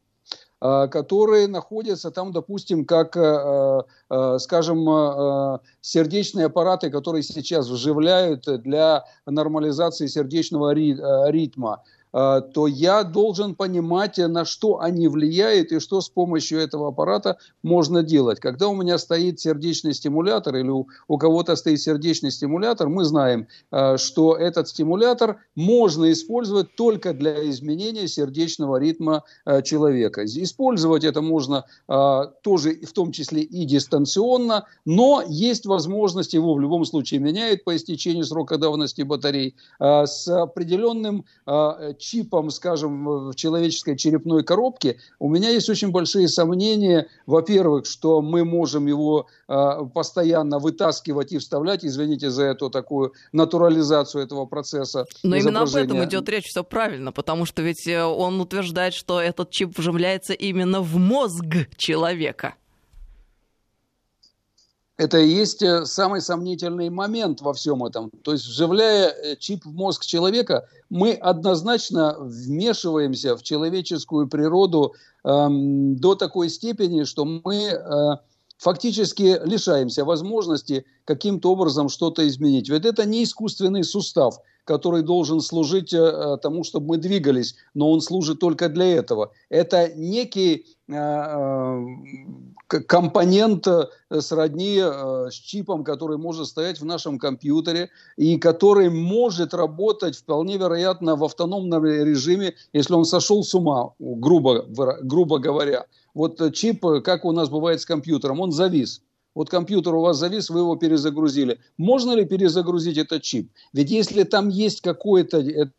Э, 0.62 0.86
которые 0.86 1.48
находятся 1.48 2.12
там, 2.12 2.30
допустим, 2.32 2.84
как, 2.84 3.16
э, 3.16 3.82
э, 4.10 4.38
скажем, 4.38 5.58
сердечные 5.80 6.46
аппараты, 6.46 6.88
которые 6.90 7.24
сейчас 7.24 7.68
вживляют 7.68 8.44
для 8.62 9.04
нормализации 9.26 10.06
сердечного 10.06 10.72
ритма. 10.72 11.82
А, 12.12 12.40
то 12.40 12.66
я 12.66 13.04
должен 13.04 13.54
понимать, 13.54 14.18
на 14.18 14.44
что 14.44 14.80
они 14.80 15.08
влияют 15.08 15.72
и 15.72 15.80
что 15.80 16.00
с 16.00 16.08
помощью 16.08 16.60
этого 16.60 16.88
аппарата 16.88 17.38
можно 17.62 18.02
делать. 18.02 18.38
Когда 18.40 18.68
у 18.68 18.74
меня 18.74 18.98
стоит 18.98 19.40
сердечный 19.40 19.94
стимулятор 19.94 20.56
или 20.56 20.68
у, 20.68 20.88
у 21.08 21.18
кого-то 21.18 21.56
стоит 21.56 21.80
сердечный 21.80 22.30
стимулятор, 22.30 22.88
мы 22.88 23.04
знаем, 23.04 23.48
а, 23.70 23.96
что 23.96 24.36
этот 24.36 24.68
стимулятор 24.68 25.38
можно 25.54 26.12
использовать 26.12 26.74
только 26.76 27.14
для 27.14 27.48
изменения 27.50 28.06
сердечного 28.08 28.76
ритма 28.76 29.24
а, 29.44 29.62
человека. 29.62 30.24
Использовать 30.24 31.04
это 31.04 31.22
можно 31.22 31.64
тоже 32.42 32.80
в 32.82 32.92
том 32.92 33.12
числе 33.12 33.42
и 33.42 33.64
дистанционно, 33.64 34.66
но 34.84 35.22
есть 35.26 35.66
возможность, 35.66 36.34
его 36.34 36.54
в 36.54 36.60
любом 36.60 36.84
случае 36.84 37.20
меняет 37.20 37.64
по 37.64 37.76
истечению 37.76 38.24
срока 38.24 38.58
давности 38.58 39.02
батарей, 39.02 39.54
с 39.78 40.28
определенным 40.28 41.24
чипом, 42.02 42.50
скажем, 42.50 43.30
в 43.30 43.34
человеческой 43.34 43.96
черепной 43.96 44.42
коробке, 44.42 44.98
у 45.18 45.28
меня 45.28 45.50
есть 45.50 45.68
очень 45.70 45.90
большие 45.90 46.28
сомнения, 46.28 47.06
во-первых, 47.26 47.86
что 47.86 48.20
мы 48.20 48.44
можем 48.44 48.86
его 48.86 49.26
э, 49.48 49.54
постоянно 49.94 50.58
вытаскивать 50.58 51.32
и 51.32 51.38
вставлять, 51.38 51.84
извините 51.84 52.30
за 52.30 52.44
эту 52.44 52.70
такую 52.70 53.12
натурализацию 53.32 54.24
этого 54.24 54.46
процесса. 54.46 55.06
Но 55.22 55.36
именно 55.36 55.62
об 55.62 55.74
этом 55.74 56.04
идет 56.04 56.28
речь, 56.28 56.46
все 56.46 56.64
правильно, 56.64 57.12
потому 57.12 57.46
что 57.46 57.62
ведь 57.62 57.86
э, 57.86 58.02
он 58.04 58.40
утверждает, 58.40 58.94
что 58.94 59.20
этот 59.20 59.50
чип 59.50 59.78
вживляется 59.78 60.32
именно 60.32 60.80
в 60.80 60.96
мозг 60.96 61.44
человека 61.76 62.54
это 64.98 65.18
и 65.18 65.28
есть 65.28 65.62
э, 65.62 65.84
самый 65.86 66.20
сомнительный 66.20 66.90
момент 66.90 67.40
во 67.40 67.52
всем 67.54 67.84
этом. 67.84 68.10
То 68.22 68.32
есть, 68.32 68.46
вживляя 68.46 69.08
э, 69.08 69.36
чип 69.36 69.64
в 69.64 69.72
мозг 69.72 70.04
человека, 70.04 70.68
мы 70.90 71.12
однозначно 71.12 72.16
вмешиваемся 72.18 73.36
в 73.36 73.42
человеческую 73.42 74.28
природу 74.28 74.94
эм, 75.24 75.96
до 75.96 76.14
такой 76.14 76.50
степени, 76.50 77.04
что 77.04 77.24
мы 77.24 77.64
э, 77.64 78.16
фактически 78.58 79.40
лишаемся 79.44 80.04
возможности 80.04 80.84
каким-то 81.04 81.52
образом 81.52 81.88
что-то 81.88 82.28
изменить. 82.28 82.68
Ведь 82.68 82.84
это 82.84 83.06
не 83.06 83.24
искусственный 83.24 83.84
сустав, 83.84 84.38
который 84.64 85.02
должен 85.02 85.40
служить 85.40 85.92
э, 85.94 86.36
тому, 86.42 86.64
чтобы 86.64 86.86
мы 86.88 86.96
двигались, 86.98 87.56
но 87.74 87.90
он 87.90 88.00
служит 88.00 88.38
только 88.40 88.68
для 88.68 88.94
этого. 88.96 89.32
Это 89.48 89.92
некий 89.94 90.66
э, 90.88 90.94
э 90.94 91.80
компонент 92.80 93.66
э, 93.66 94.20
сродни 94.20 94.78
э, 94.80 95.28
с 95.30 95.34
чипом, 95.34 95.84
который 95.84 96.18
может 96.18 96.46
стоять 96.46 96.80
в 96.80 96.84
нашем 96.84 97.18
компьютере 97.18 97.90
и 98.16 98.38
который 98.38 98.90
может 98.90 99.54
работать 99.54 100.16
вполне 100.16 100.56
вероятно 100.56 101.16
в 101.16 101.24
автономном 101.24 101.84
режиме, 101.84 102.54
если 102.72 102.94
он 102.94 103.04
сошел 103.04 103.44
с 103.44 103.54
ума, 103.54 103.90
грубо, 103.98 104.66
грубо 105.02 105.38
говоря. 105.38 105.86
Вот 106.14 106.40
э, 106.40 106.50
чип, 106.50 106.84
как 107.04 107.24
у 107.24 107.32
нас 107.32 107.48
бывает 107.48 107.80
с 107.80 107.86
компьютером, 107.86 108.40
он 108.40 108.52
завис. 108.52 109.02
Вот 109.34 109.48
компьютер 109.48 109.94
у 109.94 110.00
вас 110.02 110.18
завис, 110.18 110.50
вы 110.50 110.60
его 110.60 110.76
перезагрузили. 110.76 111.58
Можно 111.78 112.12
ли 112.12 112.24
перезагрузить 112.24 112.98
этот 112.98 113.22
чип? 113.22 113.50
Ведь 113.72 113.90
если 113.90 114.24
там 114.24 114.48
есть 114.48 114.82
какое-то 114.82 115.70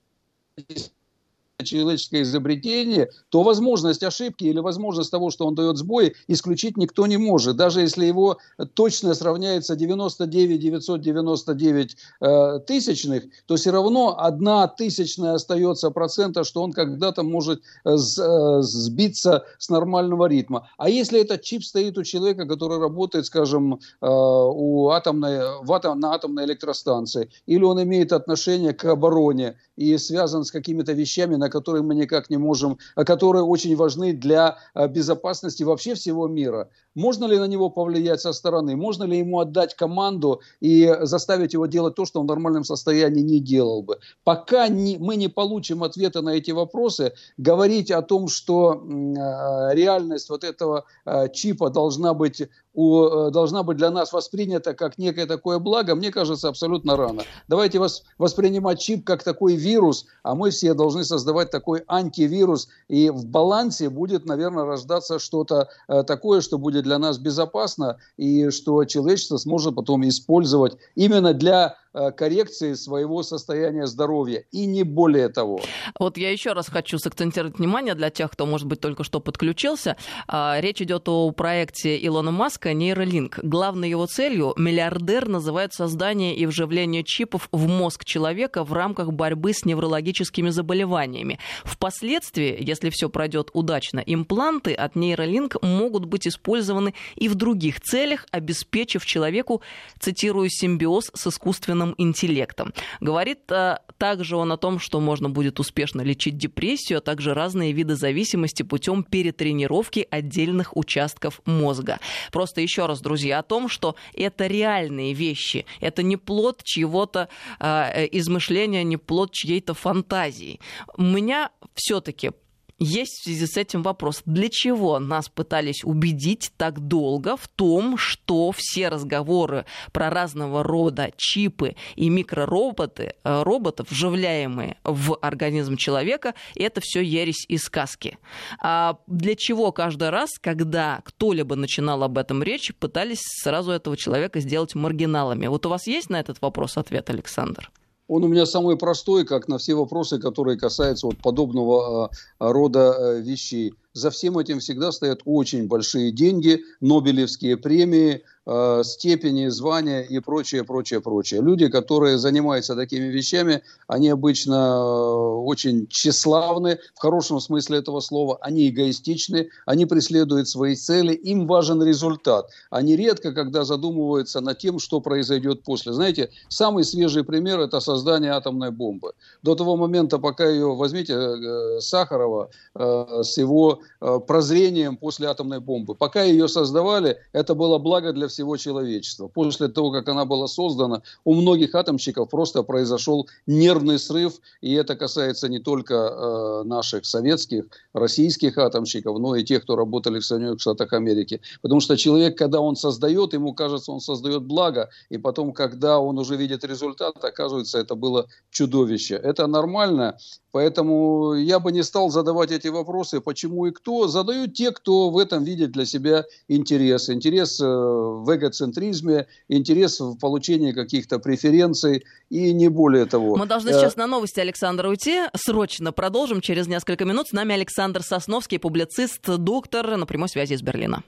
человеческое 1.62 2.24
изобретение, 2.24 3.10
то 3.30 3.44
возможность 3.44 4.04
ошибки 4.04 4.46
или 4.46 4.60
возможность 4.60 5.12
того, 5.12 5.30
что 5.30 5.46
он 5.46 5.56
дает 5.56 5.78
сбои, 5.78 6.16
исключить 6.28 6.78
никто 6.78 7.06
не 7.06 7.18
может. 7.18 7.56
Даже 7.56 7.82
если 7.82 8.06
его 8.06 8.38
точно 8.74 9.14
сравняется 9.14 9.76
99 9.76 10.60
999 10.60 11.98
э, 12.22 12.60
тысячных, 12.66 13.24
то 13.46 13.56
все 13.56 13.72
равно 13.72 14.18
одна 14.18 14.68
тысячная 14.68 15.34
остается 15.34 15.92
процента, 15.92 16.44
что 16.44 16.64
он 16.64 16.72
когда-то 16.72 17.24
может 17.24 17.62
э, 17.86 17.92
э, 17.92 18.62
сбиться 18.62 19.46
с 19.60 19.70
нормального 19.70 20.26
ритма. 20.26 20.70
А 20.78 20.90
если 20.90 21.22
этот 21.22 21.44
чип 21.44 21.64
стоит 21.64 21.98
у 21.98 22.04
человека, 22.04 22.46
который 22.46 22.80
работает, 22.80 23.26
скажем, 23.26 23.76
э, 23.76 23.78
у 24.02 24.90
атомной, 24.90 25.64
в 25.64 25.72
атом, 25.72 26.00
на 26.00 26.14
атомной 26.14 26.46
электростанции, 26.46 27.30
или 27.46 27.64
он 27.64 27.82
имеет 27.84 28.12
отношение 28.12 28.74
к 28.74 28.86
обороне 28.86 29.58
и 29.76 29.98
связан 29.98 30.44
с 30.44 30.52
какими-то 30.52 30.94
вещами, 30.94 31.36
на 31.44 31.50
которые 31.50 31.84
мы 31.84 31.94
никак 31.96 32.30
не 32.30 32.38
можем, 32.38 32.78
которые 32.96 33.44
очень 33.44 33.76
важны 33.76 34.14
для 34.14 34.58
а, 34.74 34.88
безопасности 34.88 35.64
вообще 35.64 35.94
всего 35.94 36.28
мира. 36.28 36.70
Можно 36.96 37.26
ли 37.26 37.38
на 37.38 37.48
него 37.48 37.70
повлиять 37.70 38.22
со 38.22 38.34
стороны? 38.34 38.76
Можно 38.76 39.04
ли 39.04 39.18
ему 39.18 39.40
отдать 39.40 39.76
команду 39.76 40.42
и 40.62 40.96
заставить 41.02 41.54
его 41.54 41.66
делать 41.66 41.96
то, 41.96 42.06
что 42.06 42.20
он 42.20 42.28
в 42.28 42.30
нормальном 42.30 42.64
состоянии 42.64 43.22
не 43.22 43.40
делал 43.40 43.82
бы? 43.82 44.00
Пока 44.24 44.68
не, 44.68 44.98
мы 44.98 45.16
не 45.16 45.28
получим 45.28 45.84
ответа 45.84 46.22
на 46.22 46.30
эти 46.30 46.52
вопросы, 46.52 47.14
говорить 47.38 47.92
о 47.92 48.02
том, 48.02 48.28
что 48.28 48.74
э, 48.74 49.76
реальность 49.76 50.30
вот 50.30 50.44
этого 50.44 50.86
э, 51.06 51.30
чипа 51.34 51.70
должна 51.70 52.14
быть 52.14 52.48
э, 52.74 53.32
должна 53.32 53.64
быть 53.64 53.78
для 53.78 53.92
нас 53.92 54.14
воспринята 54.14 54.74
как 54.74 54.98
некое 54.98 55.26
такое 55.26 55.60
благо, 55.60 55.96
мне 55.96 56.12
кажется, 56.12 56.50
абсолютно 56.50 56.96
рано. 56.98 57.24
Давайте 57.48 57.80
вас, 57.80 58.04
воспринимать 58.18 58.80
чип 58.80 59.06
как 59.06 59.24
такой 59.24 59.56
вирус, 59.56 60.06
а 60.24 60.36
мы 60.36 60.50
все 60.50 60.74
должны 60.74 61.04
создавать 61.04 61.52
такой 61.52 61.84
антивирус, 61.88 62.70
и 62.88 63.10
в 63.10 63.26
балансе 63.26 63.90
будет, 63.90 64.26
наверное, 64.26 64.66
рождаться 64.66 65.20
что-то 65.20 65.70
э, 65.88 66.04
такое, 66.04 66.42
что 66.42 66.58
будет 66.58 66.84
для 66.84 66.98
нас 66.98 67.18
безопасно 67.18 67.98
и 68.18 68.50
что 68.50 68.84
человечество 68.86 69.38
сможет 69.38 69.76
потом 69.76 70.08
использовать 70.08 70.78
именно 70.96 71.34
для 71.34 71.76
коррекции 71.94 72.74
своего 72.74 73.24
состояния 73.24 73.86
здоровья. 73.86 74.46
И 74.52 74.66
не 74.66 74.84
более 74.84 75.30
того. 75.30 75.62
Вот 76.00 76.18
я 76.18 76.32
еще 76.32 76.54
раз 76.54 76.68
хочу 76.68 76.98
сакцентировать 76.98 77.60
внимание 77.60 77.96
для 77.96 78.10
тех, 78.10 78.32
кто, 78.32 78.46
может 78.46 78.68
быть, 78.68 78.80
только 78.80 79.04
что 79.04 79.20
подключился. 79.20 79.96
А, 80.28 80.60
речь 80.60 80.82
идет 80.82 81.08
о 81.08 81.32
проекте 81.32 82.04
Илона 82.06 82.32
Маска 82.32 82.74
«Нейролинк». 82.74 83.40
Главной 83.44 83.90
его 83.90 84.06
целью 84.08 84.54
миллиардер 84.58 85.28
называет 85.28 85.74
создание 85.74 86.36
и 86.36 86.46
вживление 86.46 87.04
чипов 87.04 87.48
в 87.52 87.68
мозг 87.68 88.06
человека 88.06 88.64
в 88.64 88.74
рамках 88.74 89.12
борьбы 89.12 89.54
с 89.54 89.66
неврологическими 89.66 90.50
заболеваниями. 90.50 91.40
Впоследствии, 91.64 92.58
если 92.60 92.90
все 92.90 93.10
пройдет 93.10 93.50
удачно, 93.54 94.02
импланты 94.06 94.74
от 94.74 94.96
нейролинк 94.96 95.62
могут 95.62 96.06
быть 96.06 96.28
использованы 96.28 96.94
и 97.16 97.28
в 97.28 97.36
других 97.36 97.82
целях, 97.82 98.26
обеспечив 98.32 99.06
человеку, 99.06 99.62
цитирую, 100.00 100.50
симбиоз 100.50 101.12
с 101.14 101.28
искусственным 101.28 101.83
искусственным 101.84 101.96
интеллектом. 101.98 102.74
Говорит 103.02 103.52
а, 103.52 103.82
также 103.98 104.38
он 104.38 104.52
о 104.52 104.58
том, 104.58 104.80
что 104.80 105.00
можно 105.00 105.30
будет 105.30 105.60
успешно 105.60 106.02
лечить 106.02 106.38
депрессию, 106.38 107.00
а 107.00 107.02
также 107.02 107.34
разные 107.34 107.72
виды 107.72 107.96
зависимости 107.96 108.64
путем 108.64 109.04
перетренировки 109.04 110.08
отдельных 110.10 110.76
участков 110.76 111.42
мозга. 111.46 112.00
Просто 112.32 112.62
еще 112.62 112.86
раз, 112.86 113.02
друзья, 113.02 113.40
о 113.40 113.44
том, 113.44 113.70
что 113.70 113.96
это 114.14 114.48
реальные 114.48 115.14
вещи, 115.14 115.66
это 115.82 116.04
не 116.04 116.18
плод 116.18 116.62
чьего-то 116.64 117.28
э, 117.60 118.08
измышления, 118.12 118.84
не 118.84 118.98
плод 118.98 119.32
чьей-то 119.32 119.74
фантазии. 119.74 120.60
У 120.98 121.04
меня 121.04 121.50
все-таки 121.76 122.32
есть 122.80 123.20
в 123.20 123.24
связи 123.24 123.46
с 123.46 123.58
этим 123.58 123.84
вопрос, 123.84 124.22
для 124.26 124.50
чего 124.50 125.00
нас 125.00 125.30
пытались 125.30 125.84
убедить 125.84 126.52
так 126.58 126.80
долго 126.80 127.38
в 127.38 127.48
том, 127.48 127.98
что 127.98 128.52
все 128.52 128.90
разговоры 128.90 129.66
про 129.92 130.10
разного 130.10 130.64
рода 130.64 131.12
чипы 131.18 131.76
и 131.96 132.10
микророботы, 132.10 133.16
э, 133.24 133.44
роботов, 133.44 133.88
вживляемые 133.90 134.78
в 134.84 135.18
организм 135.22 135.78
человека, 135.78 136.34
это 136.56 136.82
все 136.82 137.02
ересь 137.02 137.46
и 137.48 137.58
сказки. 137.58 138.18
А 138.60 138.98
для 139.08 139.36
чего 139.36 139.72
каждый 139.72 140.10
раз, 140.10 140.30
когда 140.42 141.02
кто-либо 141.06 141.56
начинал 141.56 142.04
об 142.04 142.18
этом 142.18 142.44
речь, 142.44 142.74
пытались 142.80 143.22
сразу 143.44 143.72
этого 143.72 143.98
человека 143.98 144.40
сделать 144.40 144.76
маргиналами? 144.76 145.48
Вот 145.48 145.66
у 145.66 145.70
вас 145.70 145.88
есть 145.88 146.10
на 146.10 146.20
этот 146.20 146.42
вопрос 146.42 146.78
ответ, 146.78 147.10
Александр? 147.10 147.72
Он 148.08 148.24
у 148.24 148.28
меня 148.28 148.46
самый 148.46 148.78
простой, 148.78 149.26
как 149.26 149.48
на 149.48 149.58
все 149.58 149.76
вопросы, 149.76 150.20
которые 150.20 150.58
касаются 150.58 151.08
вот 151.08 151.18
подобного 151.18 152.12
а, 152.40 152.52
рода 152.52 152.96
э, 152.98 153.22
вещей. 153.22 153.74
За 153.94 154.10
всем 154.10 154.38
этим 154.38 154.60
всегда 154.60 154.92
стоят 154.92 155.22
очень 155.26 155.68
большие 155.68 156.12
деньги, 156.12 156.62
Нобелевские 156.82 157.58
премии, 157.58 158.24
э, 158.46 158.82
степени, 158.84 159.48
звания 159.48 160.02
и 160.02 160.20
прочее, 160.20 160.64
прочее, 160.64 161.02
прочее. 161.02 161.42
Люди, 161.42 161.68
которые 161.68 162.18
занимаются 162.18 162.76
такими 162.76 163.08
вещами, 163.08 163.62
они 163.88 164.10
обычно 164.10 164.54
э, 164.54 165.36
очень 165.44 165.88
тщеславны, 165.88 166.80
в 166.96 167.00
хорошем 167.00 167.40
смысле 167.40 167.80
этого 167.80 168.00
слова, 168.00 168.38
они 168.42 168.70
эгоистичны, 168.70 169.50
они 169.66 169.86
преследуют 169.86 170.48
свои 170.48 170.76
цели, 170.76 171.14
им 171.14 171.48
важен 171.48 171.82
результат. 171.84 172.50
Они 172.70 172.96
редко, 172.96 173.34
когда 173.34 173.64
задумываются 173.64 174.42
над 174.42 174.58
тем, 174.58 174.80
что 174.80 175.00
произойдет 175.02 175.64
после. 175.64 175.94
Знаете, 175.94 176.30
самый 176.50 176.84
свежий 176.84 177.24
пример– 177.24 177.60
это 177.62 177.80
создание 177.80 178.32
атомной 178.32 178.72
бомбы. 178.72 179.14
До 179.42 179.56
того 179.56 179.78
момента, 179.78 180.20
пока 180.20 180.50
ее, 180.50 180.76
возьмите 180.76 181.14
э, 181.14 181.80
Сахарова 181.80 182.50
с 182.76 183.38
его 183.38 183.82
прозрением 184.28 184.98
после 184.98 185.28
атомной 185.28 185.60
бомбы. 185.60 185.96
Пока 185.96 186.24
ее 186.24 186.48
создавали, 186.48 187.18
это 187.32 187.56
было 187.56 187.78
благо 187.78 188.12
для 188.14 188.28
всего 188.34 188.58
человечества. 188.58 189.28
После 189.28 189.68
того, 189.68 189.92
как 189.92 190.10
она 190.10 190.26
была 190.26 190.48
создана, 190.48 191.02
у 191.24 191.34
многих 191.34 191.76
атомщиков 191.76 192.30
просто 192.30 192.64
произошел 192.64 193.28
нервный 193.48 194.00
срыв, 194.00 194.34
и 194.62 194.74
это 194.74 194.96
касается 194.96 195.48
не 195.50 195.60
только 195.60 195.94
э, 195.94 196.64
наших 196.66 197.06
советских, 197.06 197.66
российских 197.94 198.58
атомщиков, 198.58 199.20
но 199.20 199.36
и 199.36 199.44
тех, 199.44 199.64
кто 199.64 199.76
работали 199.76 200.20
в 200.20 200.26
Соединенных 200.26 200.62
Штатах 200.62 200.94
Америки. 200.94 201.42
Потому 201.62 201.82
что 201.82 201.96
человек, 201.96 202.38
когда 202.38 202.60
он 202.60 202.76
создает, 202.76 203.34
ему 203.34 203.54
кажется, 203.54 203.92
он 203.92 204.00
создает 204.00 204.44
благо, 204.44 204.90
и 205.10 205.18
потом, 205.18 205.54
когда 205.54 206.00
он 206.00 206.18
уже 206.20 206.36
видит 206.36 206.64
результат, 206.64 207.24
оказывается, 207.24 207.80
это 207.80 207.96
было 207.96 208.28
чудовище. 208.52 209.16
Это 209.16 209.48
нормально, 209.48 210.18
поэтому 210.54 211.34
я 211.34 211.60
бы 211.60 211.72
не 211.72 211.84
стал 211.84 212.10
задавать 212.10 212.52
эти 212.52 212.70
вопросы, 212.70 213.20
почему 213.20 213.66
и 213.66 213.72
кто, 213.72 214.08
задают 214.08 214.54
те, 214.54 214.72
кто 214.72 215.10
в 215.10 215.18
этом 215.18 215.44
видит 215.44 215.72
для 215.72 215.86
себя 215.86 216.24
интерес. 216.48 217.10
Интерес 217.10 217.60
э, 217.60 217.66
в 217.66 218.26
эгоцентризме, 218.34 219.28
интерес 219.50 220.00
в 220.00 220.18
получении 220.18 220.72
каких-то 220.72 221.20
преференций 221.20 222.06
и 222.30 222.54
не 222.54 222.70
более 222.70 223.06
того. 223.06 223.36
Мы 223.36 223.48
должны 223.48 223.74
сейчас 223.74 223.98
на 223.98 224.08
новости 224.08 224.40
Александра 224.40 224.88
уйти. 224.88 225.24
Срочно 225.36 225.92
продолжим 225.92 226.40
через 226.40 226.68
несколько 226.68 227.04
минут. 227.04 227.28
С 227.30 227.32
нами 227.32 227.56
Александр 227.56 228.04
Сосновский, 228.04 228.60
публицист, 228.60 229.28
доктор 229.28 229.98
на 229.98 230.06
прямой 230.06 230.30
связи 230.30 230.54
из 230.54 230.62
Берлина. 230.62 231.04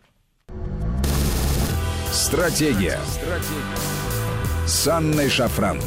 Стратегия. 2.11 2.99
Стратегия. 3.11 3.95
С 4.65 4.87
Анной 4.87 5.29
Шафран. 5.29 5.79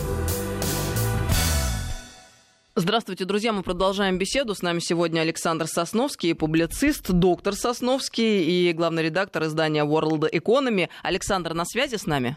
Здравствуйте, 2.81 3.25
друзья. 3.25 3.53
Мы 3.53 3.65
продолжаем 3.65 4.19
беседу. 4.19 4.55
С 4.55 4.63
нами 4.63 4.79
сегодня 4.79 5.23
Александр 5.23 5.67
Сосновский, 5.67 6.33
публицист, 6.33 7.11
доктор 7.11 7.57
Сосновский 7.57 8.45
и 8.45 8.73
главный 8.73 9.03
редактор 9.03 9.47
издания 9.47 9.85
World 9.85 10.31
Economy. 10.33 10.89
Александр 11.03 11.55
на 11.55 11.65
связи 11.65 11.97
с 11.97 12.07
нами? 12.07 12.37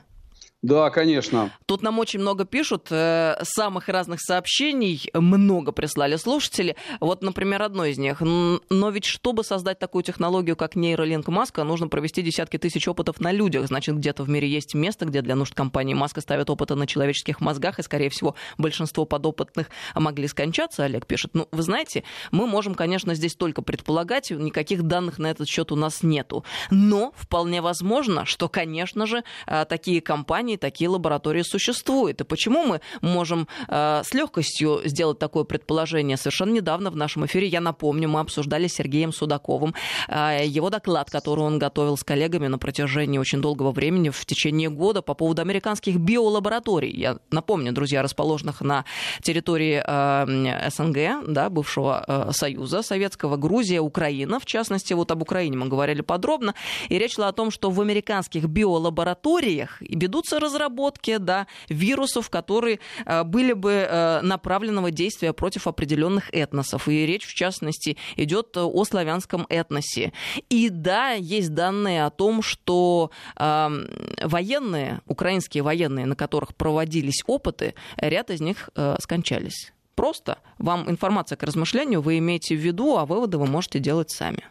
Да, 0.61 0.91
конечно. 0.91 1.51
Тут 1.65 1.81
нам 1.81 1.97
очень 1.97 2.19
много 2.19 2.45
пишут, 2.45 2.87
э, 2.91 3.35
самых 3.41 3.89
разных 3.89 4.21
сообщений 4.21 5.09
много 5.13 5.71
прислали 5.71 6.17
слушатели. 6.17 6.75
Вот, 6.99 7.23
например, 7.23 7.63
одно 7.63 7.85
из 7.85 7.97
них. 7.97 8.21
Но 8.21 8.89
ведь 8.91 9.05
чтобы 9.05 9.43
создать 9.43 9.79
такую 9.79 10.03
технологию, 10.03 10.55
как 10.55 10.75
нейролинк 10.75 11.27
Маска, 11.29 11.63
нужно 11.63 11.87
провести 11.87 12.21
десятки 12.21 12.57
тысяч 12.57 12.87
опытов 12.87 13.19
на 13.19 13.31
людях. 13.31 13.65
Значит, 13.65 13.97
где-то 13.97 14.23
в 14.23 14.29
мире 14.29 14.47
есть 14.47 14.75
место, 14.75 15.05
где 15.05 15.21
для 15.21 15.35
нужд 15.35 15.55
компании 15.55 15.95
Маска 15.95 16.21
ставят 16.21 16.49
опыты 16.51 16.75
на 16.75 16.85
человеческих 16.85 17.41
мозгах, 17.41 17.79
и, 17.79 17.83
скорее 17.83 18.09
всего, 18.09 18.35
большинство 18.59 19.05
подопытных 19.05 19.67
могли 19.95 20.27
скончаться, 20.27 20.83
Олег 20.83 21.07
пишет. 21.07 21.31
Ну, 21.33 21.47
вы 21.51 21.63
знаете, 21.63 22.03
мы 22.31 22.45
можем, 22.45 22.75
конечно, 22.75 23.15
здесь 23.15 23.35
только 23.35 23.63
предполагать, 23.63 24.29
никаких 24.29 24.83
данных 24.83 25.17
на 25.17 25.31
этот 25.31 25.47
счет 25.47 25.71
у 25.71 25.75
нас 25.75 26.03
нету. 26.03 26.45
Но 26.69 27.13
вполне 27.15 27.61
возможно, 27.61 28.25
что, 28.25 28.47
конечно 28.47 29.07
же, 29.07 29.23
э, 29.47 29.65
такие 29.65 30.01
компании 30.01 30.50
компаний 30.51 30.57
такие 30.57 30.89
лаборатории 30.89 31.43
существуют. 31.43 32.21
И 32.21 32.23
почему 32.23 32.65
мы 32.65 32.81
можем 33.01 33.47
э, 33.67 34.01
с 34.03 34.13
легкостью 34.13 34.81
сделать 34.85 35.19
такое 35.19 35.43
предположение? 35.43 36.17
Совершенно 36.17 36.53
недавно 36.53 36.89
в 36.91 36.95
нашем 36.95 37.25
эфире, 37.25 37.47
я 37.47 37.61
напомню, 37.61 38.09
мы 38.09 38.19
обсуждали 38.19 38.67
с 38.67 38.73
Сергеем 38.73 39.13
Судаковым 39.13 39.73
э, 40.07 40.45
его 40.45 40.69
доклад, 40.69 41.09
который 41.09 41.43
он 41.43 41.59
готовил 41.59 41.95
с 41.95 42.03
коллегами 42.03 42.47
на 42.47 42.57
протяжении 42.57 43.19
очень 43.19 43.41
долгого 43.41 43.71
времени, 43.71 44.09
в 44.09 44.25
течение 44.25 44.69
года, 44.69 45.01
по 45.01 45.13
поводу 45.13 45.41
американских 45.41 45.97
биолабораторий. 45.97 46.91
Я 46.91 47.17
напомню, 47.31 47.71
друзья, 47.71 48.01
расположенных 48.01 48.61
на 48.61 48.83
территории 49.23 49.81
э, 49.85 50.69
СНГ, 50.69 51.33
да, 51.33 51.49
бывшего 51.49 52.03
э, 52.07 52.31
Союза 52.33 52.81
Советского, 52.81 53.37
Грузия, 53.37 53.79
Украина, 53.79 54.39
в 54.39 54.45
частности, 54.45 54.93
вот 54.95 55.11
об 55.11 55.21
Украине 55.21 55.57
мы 55.57 55.69
говорили 55.69 56.01
подробно, 56.01 56.53
и 56.89 56.99
речь 56.99 57.15
шла 57.15 57.27
о 57.27 57.31
том, 57.31 57.51
что 57.51 57.69
в 57.69 57.79
американских 57.79 58.45
биолабораториях 58.45 59.81
ведутся 60.01 60.39
разработки 60.41 61.17
да, 61.17 61.47
вирусов, 61.69 62.29
которые 62.29 62.79
э, 63.05 63.23
были 63.23 63.53
бы 63.53 63.71
э, 63.71 64.21
направленного 64.21 64.91
действия 64.91 65.33
против 65.33 65.67
определенных 65.67 66.29
этносов. 66.33 66.87
И 66.87 67.05
речь, 67.05 67.25
в 67.25 67.33
частности, 67.33 67.97
идет 68.15 68.57
о 68.57 68.83
славянском 68.85 69.45
этносе. 69.49 70.13
И 70.49 70.69
да, 70.69 71.11
есть 71.11 71.53
данные 71.53 72.05
о 72.05 72.09
том, 72.09 72.41
что 72.41 73.11
э, 73.37 73.69
военные, 74.23 75.01
украинские 75.07 75.63
военные, 75.63 76.05
на 76.05 76.15
которых 76.15 76.55
проводились 76.55 77.23
опыты, 77.27 77.75
ряд 77.97 78.29
из 78.29 78.41
них 78.41 78.69
скончались. 78.99 79.71
Просто 79.95 80.39
вам 80.57 80.89
информация 80.89 81.35
к 81.35 81.43
размышлению, 81.43 82.01
вы 82.01 82.17
имеете 82.17 82.55
в 82.55 82.59
виду, 82.59 82.97
а 82.97 83.05
выводы 83.05 83.37
вы 83.37 83.45
можете 83.45 83.79
делать 83.79 84.09
сами. 84.11 84.43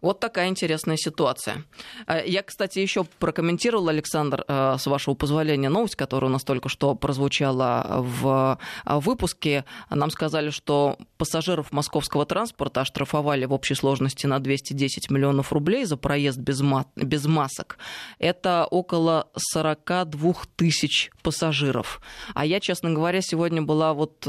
Вот 0.00 0.20
такая 0.20 0.48
интересная 0.48 0.96
ситуация. 0.96 1.64
Э, 2.06 2.22
я, 2.26 2.42
кстати, 2.42 2.78
еще 2.78 3.04
прокомментировал, 3.18 3.88
Александр, 3.88 4.44
э, 4.46 4.76
с 4.78 4.86
вашего 4.86 5.14
позволения, 5.14 5.68
новость, 5.68 5.96
которая 5.96 6.30
у 6.30 6.32
нас 6.32 6.44
только 6.44 6.68
что 6.68 6.94
прозвучала 6.94 7.86
в 8.00 8.58
э, 8.84 8.98
выпуске. 8.98 9.64
Нам 9.90 10.10
сказали, 10.10 10.50
что 10.50 10.98
пассажиров 11.18 11.72
московского 11.72 12.26
транспорта 12.26 12.82
оштрафовали 12.82 13.44
в 13.44 13.52
общей 13.52 13.74
сложности 13.74 14.26
на 14.26 14.38
210 14.38 15.10
миллионов 15.10 15.52
рублей 15.52 15.84
за 15.84 15.96
проезд 15.96 16.38
без, 16.38 16.60
ма- 16.60 16.86
без 16.96 17.24
масок. 17.26 17.78
Это 18.18 18.66
около 18.70 19.28
42 19.36 20.34
тысяч 20.56 21.10
пассажиров. 21.22 22.00
А 22.34 22.44
я, 22.44 22.60
честно 22.60 22.90
говоря, 22.90 23.20
сегодня 23.22 23.62
была 23.62 23.94
вот 23.94 24.26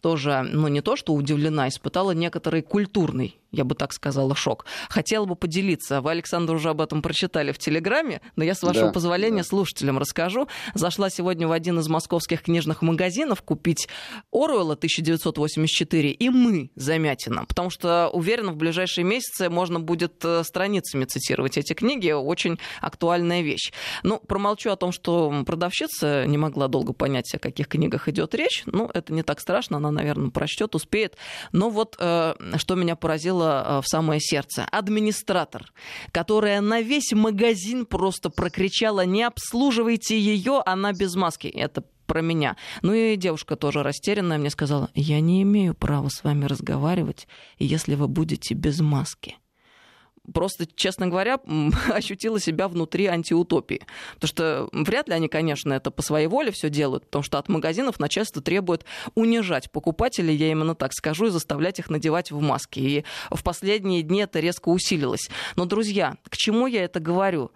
тоже, 0.00 0.42
ну 0.42 0.68
не 0.68 0.80
то 0.80 0.96
что 0.96 1.14
удивлена, 1.14 1.68
испытала 1.68 2.12
некоторый 2.12 2.62
культурный 2.62 3.38
я 3.50 3.64
бы 3.64 3.74
так 3.74 3.92
сказала, 3.92 4.34
шок. 4.34 4.66
Хотела 4.88 5.24
бы 5.24 5.34
поделиться. 5.34 6.00
Вы, 6.00 6.10
Александр, 6.10 6.54
уже 6.54 6.70
об 6.70 6.80
этом 6.80 7.02
прочитали 7.02 7.52
в 7.52 7.58
Телеграме, 7.58 8.20
но 8.36 8.44
я, 8.44 8.54
с 8.54 8.62
вашего 8.62 8.86
да, 8.86 8.92
позволения, 8.92 9.42
да. 9.42 9.48
слушателям 9.48 9.98
расскажу. 9.98 10.48
Зашла 10.74 11.08
сегодня 11.10 11.48
в 11.48 11.52
один 11.52 11.78
из 11.78 11.88
московских 11.88 12.42
книжных 12.42 12.82
магазинов 12.82 13.42
купить 13.42 13.88
Оруэлла 14.32 14.74
1984 14.74 16.10
и 16.10 16.28
«Мы» 16.28 16.70
Замятина, 16.74 17.46
потому 17.46 17.70
что, 17.70 18.10
уверена, 18.12 18.52
в 18.52 18.56
ближайшие 18.56 19.04
месяцы 19.04 19.48
можно 19.48 19.80
будет 19.80 20.22
э, 20.24 20.42
страницами 20.44 21.04
цитировать 21.04 21.56
эти 21.56 21.72
книги. 21.72 22.10
Очень 22.10 22.58
актуальная 22.80 23.40
вещь. 23.40 23.72
Ну, 24.02 24.18
промолчу 24.18 24.70
о 24.70 24.76
том, 24.76 24.92
что 24.92 25.44
продавщица 25.46 26.26
не 26.26 26.36
могла 26.36 26.68
долго 26.68 26.92
понять, 26.92 27.34
о 27.34 27.38
каких 27.38 27.68
книгах 27.68 28.08
идет 28.08 28.34
речь. 28.34 28.62
Ну, 28.66 28.90
это 28.92 29.12
не 29.12 29.22
так 29.22 29.40
страшно, 29.40 29.78
она, 29.78 29.90
наверное, 29.90 30.30
прочтет, 30.30 30.74
успеет. 30.74 31.16
Но 31.52 31.70
вот 31.70 31.96
э, 31.98 32.34
что 32.56 32.74
меня 32.74 32.96
поразило 32.96 33.37
ударила 33.38 33.64
э, 33.64 33.80
в 33.82 33.88
самое 33.88 34.20
сердце. 34.20 34.64
Администратор, 34.64 35.72
которая 36.12 36.60
на 36.60 36.80
весь 36.80 37.12
магазин 37.12 37.86
просто 37.86 38.30
прокричала, 38.30 39.04
не 39.04 39.22
обслуживайте 39.22 40.18
ее, 40.18 40.62
она 40.66 40.92
без 40.92 41.14
маски. 41.14 41.46
Это 41.46 41.84
про 42.06 42.22
меня. 42.22 42.56
Ну 42.82 42.94
и 42.94 43.16
девушка 43.16 43.56
тоже 43.56 43.82
растерянная 43.82 44.38
мне 44.38 44.50
сказала, 44.50 44.90
я 44.94 45.20
не 45.20 45.42
имею 45.42 45.74
права 45.74 46.08
с 46.08 46.24
вами 46.24 46.46
разговаривать, 46.46 47.28
если 47.58 47.94
вы 47.94 48.08
будете 48.08 48.54
без 48.54 48.80
маски 48.80 49.36
просто, 50.32 50.66
честно 50.66 51.06
говоря, 51.06 51.38
ощутила 51.92 52.40
себя 52.40 52.68
внутри 52.68 53.06
антиутопии. 53.06 53.82
Потому 54.14 54.28
что 54.28 54.68
вряд 54.72 55.08
ли 55.08 55.14
они, 55.14 55.28
конечно, 55.28 55.72
это 55.72 55.90
по 55.90 56.02
своей 56.02 56.26
воле 56.26 56.50
все 56.50 56.70
делают, 56.70 57.04
потому 57.04 57.22
что 57.22 57.38
от 57.38 57.48
магазинов 57.48 57.98
начальство 57.98 58.42
требует 58.42 58.84
унижать 59.14 59.70
покупателей, 59.70 60.34
я 60.34 60.50
именно 60.50 60.74
так 60.74 60.92
скажу, 60.92 61.26
и 61.26 61.30
заставлять 61.30 61.78
их 61.78 61.90
надевать 61.90 62.30
в 62.30 62.40
маски. 62.40 62.80
И 62.80 63.04
в 63.30 63.42
последние 63.42 64.02
дни 64.02 64.20
это 64.20 64.40
резко 64.40 64.68
усилилось. 64.68 65.28
Но, 65.56 65.64
друзья, 65.64 66.16
к 66.28 66.36
чему 66.36 66.66
я 66.66 66.84
это 66.84 67.00
говорю? 67.00 67.50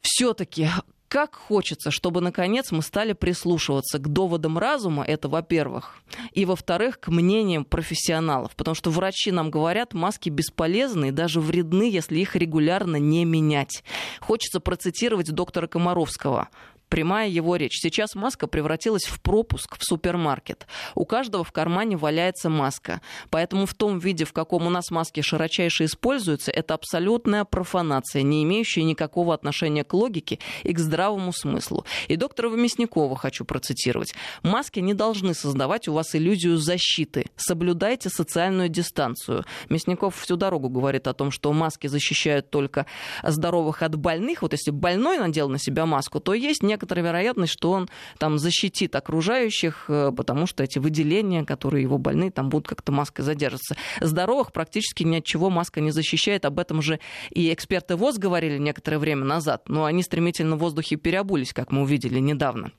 Все-таки 0.00 0.68
как 1.08 1.34
хочется, 1.34 1.90
чтобы, 1.90 2.20
наконец, 2.20 2.72
мы 2.72 2.82
стали 2.82 3.12
прислушиваться 3.12 3.98
к 3.98 4.08
доводам 4.08 4.58
разума, 4.58 5.04
это 5.04 5.28
во-первых, 5.28 5.96
и, 6.32 6.44
во-вторых, 6.44 7.00
к 7.00 7.08
мнениям 7.08 7.64
профессионалов, 7.64 8.56
потому 8.56 8.74
что 8.74 8.90
врачи 8.90 9.30
нам 9.30 9.50
говорят, 9.50 9.94
маски 9.94 10.28
бесполезны 10.28 11.08
и 11.08 11.12
даже 11.12 11.40
вредны, 11.40 11.90
если 11.90 12.18
их 12.18 12.36
регулярно 12.36 12.96
не 12.96 13.24
менять. 13.24 13.84
Хочется 14.20 14.60
процитировать 14.60 15.30
доктора 15.30 15.66
Комаровского 15.66 16.48
прямая 16.88 17.28
его 17.28 17.56
речь. 17.56 17.78
Сейчас 17.80 18.14
маска 18.14 18.46
превратилась 18.46 19.04
в 19.04 19.20
пропуск 19.20 19.76
в 19.78 19.84
супермаркет. 19.84 20.66
У 20.94 21.04
каждого 21.04 21.44
в 21.44 21.52
кармане 21.52 21.96
валяется 21.96 22.48
маска. 22.48 23.00
Поэтому 23.30 23.66
в 23.66 23.74
том 23.74 23.98
виде, 23.98 24.24
в 24.24 24.32
каком 24.32 24.66
у 24.66 24.70
нас 24.70 24.90
маски 24.90 25.20
широчайше 25.20 25.84
используются, 25.84 26.50
это 26.50 26.74
абсолютная 26.74 27.44
профанация, 27.44 28.22
не 28.22 28.44
имеющая 28.44 28.84
никакого 28.84 29.34
отношения 29.34 29.84
к 29.84 29.92
логике 29.94 30.38
и 30.62 30.72
к 30.72 30.78
здравому 30.78 31.32
смыслу. 31.32 31.84
И 32.08 32.16
доктора 32.16 32.50
Мясникова 32.50 33.16
хочу 33.16 33.44
процитировать. 33.44 34.14
Маски 34.42 34.80
не 34.80 34.94
должны 34.94 35.34
создавать 35.34 35.88
у 35.88 35.92
вас 35.92 36.14
иллюзию 36.14 36.56
защиты. 36.56 37.26
Соблюдайте 37.36 38.08
социальную 38.08 38.68
дистанцию. 38.68 39.44
Мясников 39.68 40.16
всю 40.16 40.36
дорогу 40.36 40.68
говорит 40.68 41.06
о 41.08 41.14
том, 41.14 41.30
что 41.30 41.52
маски 41.52 41.86
защищают 41.86 42.50
только 42.50 42.86
здоровых 43.22 43.82
от 43.82 43.96
больных. 43.96 44.42
Вот 44.42 44.52
если 44.52 44.70
больной 44.70 45.18
надел 45.18 45.48
на 45.48 45.58
себя 45.58 45.86
маску, 45.86 46.20
то 46.20 46.34
есть 46.34 46.62
не 46.62 46.75
некоторая 46.76 47.04
вероятность, 47.04 47.52
что 47.52 47.72
он 47.72 47.88
там 48.18 48.38
защитит 48.38 48.94
окружающих, 48.94 49.86
э, 49.88 50.12
потому 50.14 50.46
что 50.46 50.62
эти 50.62 50.78
выделения, 50.78 51.44
которые 51.44 51.82
его 51.82 51.98
больны, 51.98 52.30
там 52.30 52.48
будут 52.48 52.68
как-то 52.68 52.92
маской 52.92 53.22
задерживаться. 53.22 53.76
Здоровых 54.00 54.52
практически 54.52 55.02
ни 55.02 55.16
от 55.16 55.24
чего 55.24 55.50
маска 55.50 55.80
не 55.80 55.90
защищает. 55.90 56.44
Об 56.44 56.58
этом 56.58 56.82
же 56.82 57.00
и 57.30 57.52
эксперты 57.52 57.96
ВОЗ 57.96 58.18
говорили 58.18 58.58
некоторое 58.58 58.98
время 58.98 59.24
назад, 59.24 59.68
но 59.68 59.84
они 59.84 60.02
стремительно 60.02 60.56
в 60.56 60.60
воздухе 60.60 60.96
переобулись, 60.96 61.52
как 61.52 61.72
мы 61.72 61.82
увидели 61.82 62.18
недавно. 62.18 62.72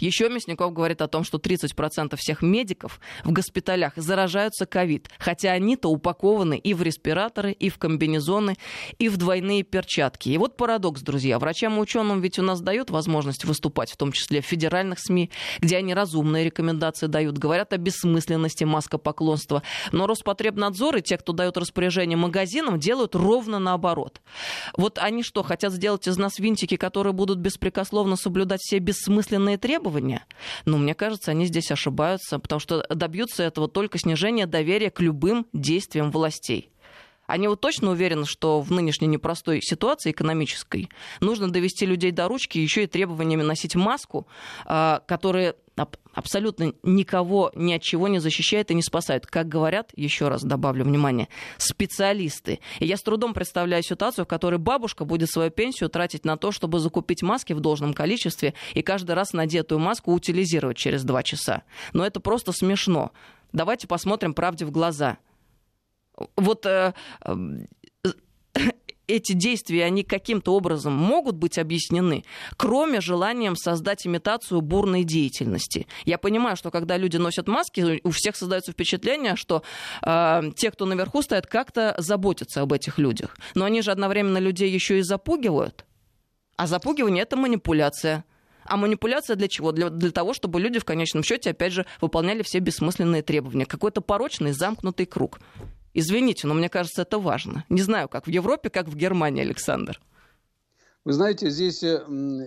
Еще 0.00 0.28
Мясников 0.28 0.72
говорит 0.72 1.02
о 1.02 1.08
том, 1.08 1.24
что 1.24 1.38
30% 1.38 2.16
всех 2.16 2.42
медиков 2.42 3.00
в 3.24 3.32
госпиталях 3.32 3.92
заражаются 3.96 4.66
ковид, 4.66 5.08
хотя 5.18 5.52
они-то 5.52 5.88
упакованы 5.88 6.58
и 6.58 6.74
в 6.74 6.82
респираторы, 6.82 7.52
и 7.52 7.68
в 7.68 7.78
комбинезоны, 7.78 8.56
и 8.98 9.08
в 9.08 9.16
двойные 9.16 9.62
перчатки. 9.62 10.28
И 10.28 10.38
вот 10.38 10.56
парадокс, 10.56 11.02
друзья. 11.02 11.38
Врачам 11.38 11.76
и 11.76 11.80
ученым 11.80 12.20
ведь 12.20 12.38
у 12.38 12.42
нас 12.42 12.60
дают 12.60 12.90
возможность 12.90 13.44
выступать, 13.44 13.90
в 13.90 13.96
том 13.96 14.12
числе 14.12 14.40
в 14.40 14.46
федеральных 14.46 14.98
СМИ, 14.98 15.30
где 15.60 15.76
они 15.76 15.94
разумные 15.94 16.44
рекомендации 16.44 17.06
дают, 17.06 17.38
говорят 17.38 17.72
о 17.72 17.76
бессмысленности 17.76 18.64
маскопоклонства. 18.64 19.62
Но 19.92 20.06
Роспотребнадзор 20.06 20.96
и 20.96 21.02
те, 21.02 21.18
кто 21.18 21.32
дают 21.32 21.56
распоряжение 21.56 22.16
магазинам, 22.16 22.78
делают 22.78 23.14
ровно 23.14 23.58
наоборот. 23.58 24.20
Вот 24.76 24.98
они 24.98 25.22
что, 25.22 25.42
хотят 25.42 25.72
сделать 25.72 26.06
из 26.06 26.16
нас 26.16 26.38
винтики, 26.38 26.76
которые 26.76 27.12
будут 27.12 27.38
беспрекословно 27.38 28.16
соблюдать 28.16 28.60
все 28.60 28.78
бессмысленные 28.78 29.57
требования. 29.58 30.24
Но 30.64 30.78
мне 30.78 30.94
кажется, 30.94 31.30
они 31.30 31.46
здесь 31.46 31.70
ошибаются, 31.70 32.38
потому 32.38 32.60
что 32.60 32.84
добьются 32.88 33.42
этого 33.42 33.68
только 33.68 33.98
снижения 33.98 34.46
доверия 34.46 34.90
к 34.90 35.00
любым 35.00 35.46
действиям 35.52 36.10
властей. 36.10 36.70
Они 37.28 37.46
вот 37.46 37.60
точно 37.60 37.90
уверены, 37.90 38.24
что 38.24 38.62
в 38.62 38.72
нынешней 38.72 39.06
непростой 39.06 39.60
ситуации 39.62 40.12
экономической 40.12 40.88
нужно 41.20 41.50
довести 41.50 41.84
людей 41.84 42.10
до 42.10 42.26
ручки 42.26 42.56
еще 42.56 42.84
и 42.84 42.86
требованиями 42.86 43.42
носить 43.42 43.76
маску, 43.76 44.26
а, 44.64 45.02
которые 45.06 45.54
абсолютно 46.14 46.72
никого 46.82 47.52
ни 47.54 47.74
от 47.74 47.82
чего 47.82 48.08
не 48.08 48.18
защищает 48.18 48.70
и 48.70 48.74
не 48.74 48.82
спасает. 48.82 49.26
Как 49.26 49.46
говорят, 49.46 49.92
еще 49.94 50.28
раз 50.28 50.42
добавлю 50.42 50.84
внимание, 50.84 51.28
специалисты. 51.58 52.60
И 52.80 52.86
я 52.86 52.96
с 52.96 53.02
трудом 53.02 53.34
представляю 53.34 53.82
ситуацию, 53.82 54.24
в 54.24 54.28
которой 54.28 54.56
бабушка 54.56 55.04
будет 55.04 55.30
свою 55.30 55.50
пенсию 55.50 55.90
тратить 55.90 56.24
на 56.24 56.38
то, 56.38 56.50
чтобы 56.50 56.80
закупить 56.80 57.22
маски 57.22 57.52
в 57.52 57.60
должном 57.60 57.92
количестве 57.92 58.54
и 58.72 58.80
каждый 58.80 59.12
раз 59.12 59.34
надетую 59.34 59.80
маску 59.80 60.14
утилизировать 60.14 60.78
через 60.78 61.04
два 61.04 61.22
часа. 61.22 61.62
Но 61.92 62.06
это 62.06 62.20
просто 62.20 62.52
смешно. 62.52 63.12
Давайте 63.52 63.86
посмотрим 63.86 64.32
правде 64.32 64.64
в 64.64 64.70
глаза 64.70 65.18
вот 66.36 66.66
э, 66.66 66.92
эти 69.08 69.32
действия, 69.32 69.84
они 69.84 70.04
каким-то 70.04 70.54
образом 70.54 70.92
могут 70.92 71.36
быть 71.36 71.58
объяснены, 71.58 72.24
кроме 72.56 73.00
желанием 73.00 73.56
создать 73.56 74.06
имитацию 74.06 74.60
бурной 74.60 75.02
деятельности. 75.02 75.86
Я 76.04 76.18
понимаю, 76.18 76.56
что 76.56 76.70
когда 76.70 76.96
люди 76.96 77.16
носят 77.16 77.48
маски, 77.48 78.00
у 78.04 78.10
всех 78.10 78.36
создается 78.36 78.72
впечатление, 78.72 79.34
что 79.34 79.62
э, 80.04 80.42
те, 80.56 80.70
кто 80.70 80.86
наверху 80.86 81.22
стоят, 81.22 81.46
как-то 81.46 81.94
заботятся 81.98 82.60
об 82.60 82.72
этих 82.72 82.98
людях. 82.98 83.36
Но 83.54 83.64
они 83.64 83.82
же 83.82 83.90
одновременно 83.90 84.38
людей 84.38 84.70
еще 84.70 84.98
и 84.98 85.02
запугивают. 85.02 85.84
А 86.56 86.66
запугивание 86.66 87.22
это 87.22 87.36
манипуляция. 87.36 88.24
А 88.64 88.76
манипуляция 88.76 89.36
для 89.36 89.48
чего? 89.48 89.72
Для, 89.72 89.88
для 89.88 90.10
того, 90.10 90.34
чтобы 90.34 90.60
люди 90.60 90.78
в 90.78 90.84
конечном 90.84 91.22
счете, 91.22 91.50
опять 91.50 91.72
же, 91.72 91.86
выполняли 92.02 92.42
все 92.42 92.58
бессмысленные 92.58 93.22
требования. 93.22 93.64
Какой-то 93.64 94.02
порочный 94.02 94.52
замкнутый 94.52 95.06
круг. 95.06 95.38
Извините, 95.94 96.46
но 96.46 96.54
мне 96.54 96.68
кажется, 96.68 97.02
это 97.02 97.18
важно. 97.18 97.64
Не 97.68 97.82
знаю, 97.82 98.08
как 98.08 98.26
в 98.26 98.30
Европе, 98.30 98.70
как 98.70 98.88
в 98.88 98.96
Германии, 98.96 99.42
Александр. 99.42 100.00
Вы 101.08 101.14
знаете, 101.14 101.48
здесь 101.48 101.82
э, 101.82 102.02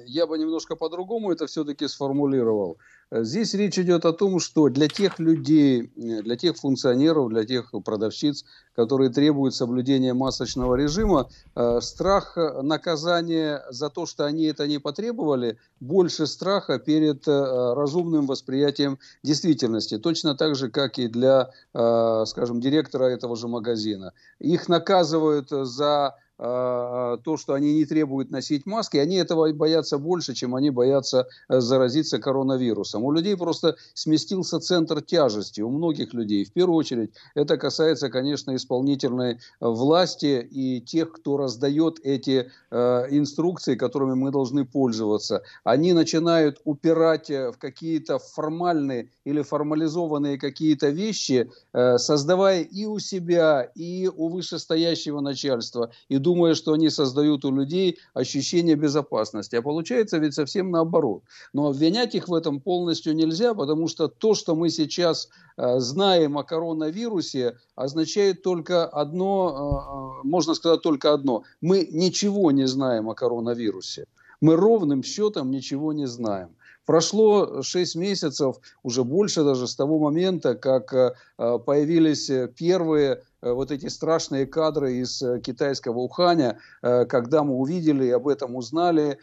я 0.05 0.27
бы 0.27 0.37
немножко 0.37 0.75
по-другому 0.75 1.31
это 1.31 1.47
все-таки 1.47 1.87
сформулировал. 1.87 2.77
Здесь 3.11 3.55
речь 3.55 3.79
идет 3.79 4.05
о 4.05 4.13
том, 4.13 4.39
что 4.39 4.69
для 4.69 4.87
тех 4.87 5.17
людей, 5.17 5.91
э, 5.95 6.21
для 6.21 6.37
тех 6.37 6.57
функционеров, 6.57 7.29
для 7.29 7.43
тех 7.43 7.73
продавщиц, 7.83 8.45
которые 8.75 9.09
требуют 9.09 9.55
соблюдения 9.55 10.13
масочного 10.13 10.75
режима, 10.75 11.27
э, 11.55 11.79
страх 11.81 12.37
наказания 12.61 13.63
за 13.71 13.89
то, 13.89 14.05
что 14.05 14.25
они 14.25 14.43
это 14.43 14.67
не 14.67 14.77
потребовали, 14.77 15.57
больше 15.79 16.27
страха 16.27 16.77
перед 16.77 17.27
разумным 17.27 18.27
восприятием 18.27 18.99
действительности. 19.23 19.97
Точно 19.97 20.35
так 20.35 20.55
же, 20.55 20.69
как 20.69 20.99
и 20.99 21.07
для, 21.07 21.49
скажем, 21.73 22.61
директора 22.61 23.05
этого 23.05 23.35
же 23.35 23.47
магазина. 23.47 24.13
Их 24.37 24.69
наказывают 24.69 25.49
за 25.49 26.15
то, 26.41 27.37
что 27.37 27.53
они 27.53 27.75
не 27.75 27.85
требуют 27.85 28.31
носить 28.31 28.65
маски, 28.65 28.97
они 28.97 29.17
этого 29.17 29.51
боятся 29.53 29.97
больше, 29.97 30.33
чем 30.33 30.55
они 30.55 30.71
боятся 30.71 31.27
э, 31.49 31.59
заразиться 31.59 32.19
коронавирусом. 32.19 33.03
У 33.03 33.11
людей 33.11 33.37
просто 33.37 33.75
сместился 33.93 34.59
центр 34.59 35.01
тяжести, 35.01 35.61
у 35.61 35.69
многих 35.69 36.13
людей. 36.13 36.45
В 36.45 36.51
первую 36.51 36.77
очередь 36.77 37.11
это 37.35 37.57
касается, 37.57 38.09
конечно, 38.09 38.55
исполнительной 38.55 39.39
власти 39.59 40.47
и 40.51 40.81
тех, 40.81 41.11
кто 41.11 41.37
раздает 41.37 41.99
эти 42.03 42.49
э, 42.71 43.07
инструкции, 43.09 43.75
которыми 43.75 44.15
мы 44.15 44.31
должны 44.31 44.65
пользоваться. 44.65 45.43
Они 45.63 45.93
начинают 45.93 46.59
упирать 46.65 47.29
э, 47.29 47.51
в 47.51 47.57
какие-то 47.57 48.19
формальные 48.19 49.09
или 49.25 49.41
формализованные 49.41 50.37
какие-то 50.37 50.89
вещи, 50.89 51.51
э, 51.73 51.97
создавая 51.97 52.61
и 52.61 52.85
у 52.85 52.99
себя, 52.99 53.69
и 53.75 54.07
у 54.07 54.29
вышестоящего 54.29 55.21
начальства, 55.21 55.91
и 56.09 56.17
думая, 56.31 56.55
что 56.55 56.73
они 56.73 56.89
создают 56.89 57.45
у 57.45 57.51
людей 57.51 57.97
ощущение 58.13 58.75
безопасности. 58.75 59.57
А 59.57 59.61
получается 59.61 60.17
ведь 60.17 60.33
совсем 60.33 60.71
наоборот. 60.71 61.23
Но 61.53 61.67
обвинять 61.67 62.15
их 62.15 62.29
в 62.29 62.33
этом 62.33 62.61
полностью 62.61 63.13
нельзя, 63.15 63.53
потому 63.53 63.89
что 63.89 64.07
то, 64.07 64.33
что 64.33 64.55
мы 64.55 64.69
сейчас 64.69 65.29
э, 65.57 65.79
знаем 65.79 66.37
о 66.37 66.43
коронавирусе, 66.43 67.57
означает 67.75 68.43
только 68.43 68.85
одно, 68.85 70.21
э, 70.23 70.27
можно 70.27 70.53
сказать 70.53 70.81
только 70.81 71.13
одно. 71.13 71.43
Мы 71.61 71.87
ничего 71.91 72.51
не 72.51 72.67
знаем 72.67 73.09
о 73.09 73.13
коронавирусе. 73.13 74.05
Мы 74.41 74.55
ровным 74.55 75.03
счетом 75.03 75.51
ничего 75.51 75.93
не 75.93 76.07
знаем. 76.07 76.49
Прошло 76.91 77.61
6 77.61 77.95
месяцев, 77.95 78.57
уже 78.83 79.05
больше 79.05 79.45
даже 79.45 79.65
с 79.65 79.77
того 79.77 79.97
момента, 79.97 80.55
как 80.55 80.93
э, 80.93 81.13
появились 81.37 82.29
первые 82.57 83.23
э, 83.41 83.49
вот 83.49 83.71
эти 83.71 83.87
страшные 83.87 84.45
кадры 84.45 84.95
из 84.95 85.21
э, 85.21 85.39
китайского 85.39 85.99
Уханя, 85.99 86.59
когда 86.81 87.45
мы 87.45 87.53
увидели 87.53 88.07
и 88.07 88.11
об 88.11 88.27
этом 88.27 88.57
узнали 88.57 89.19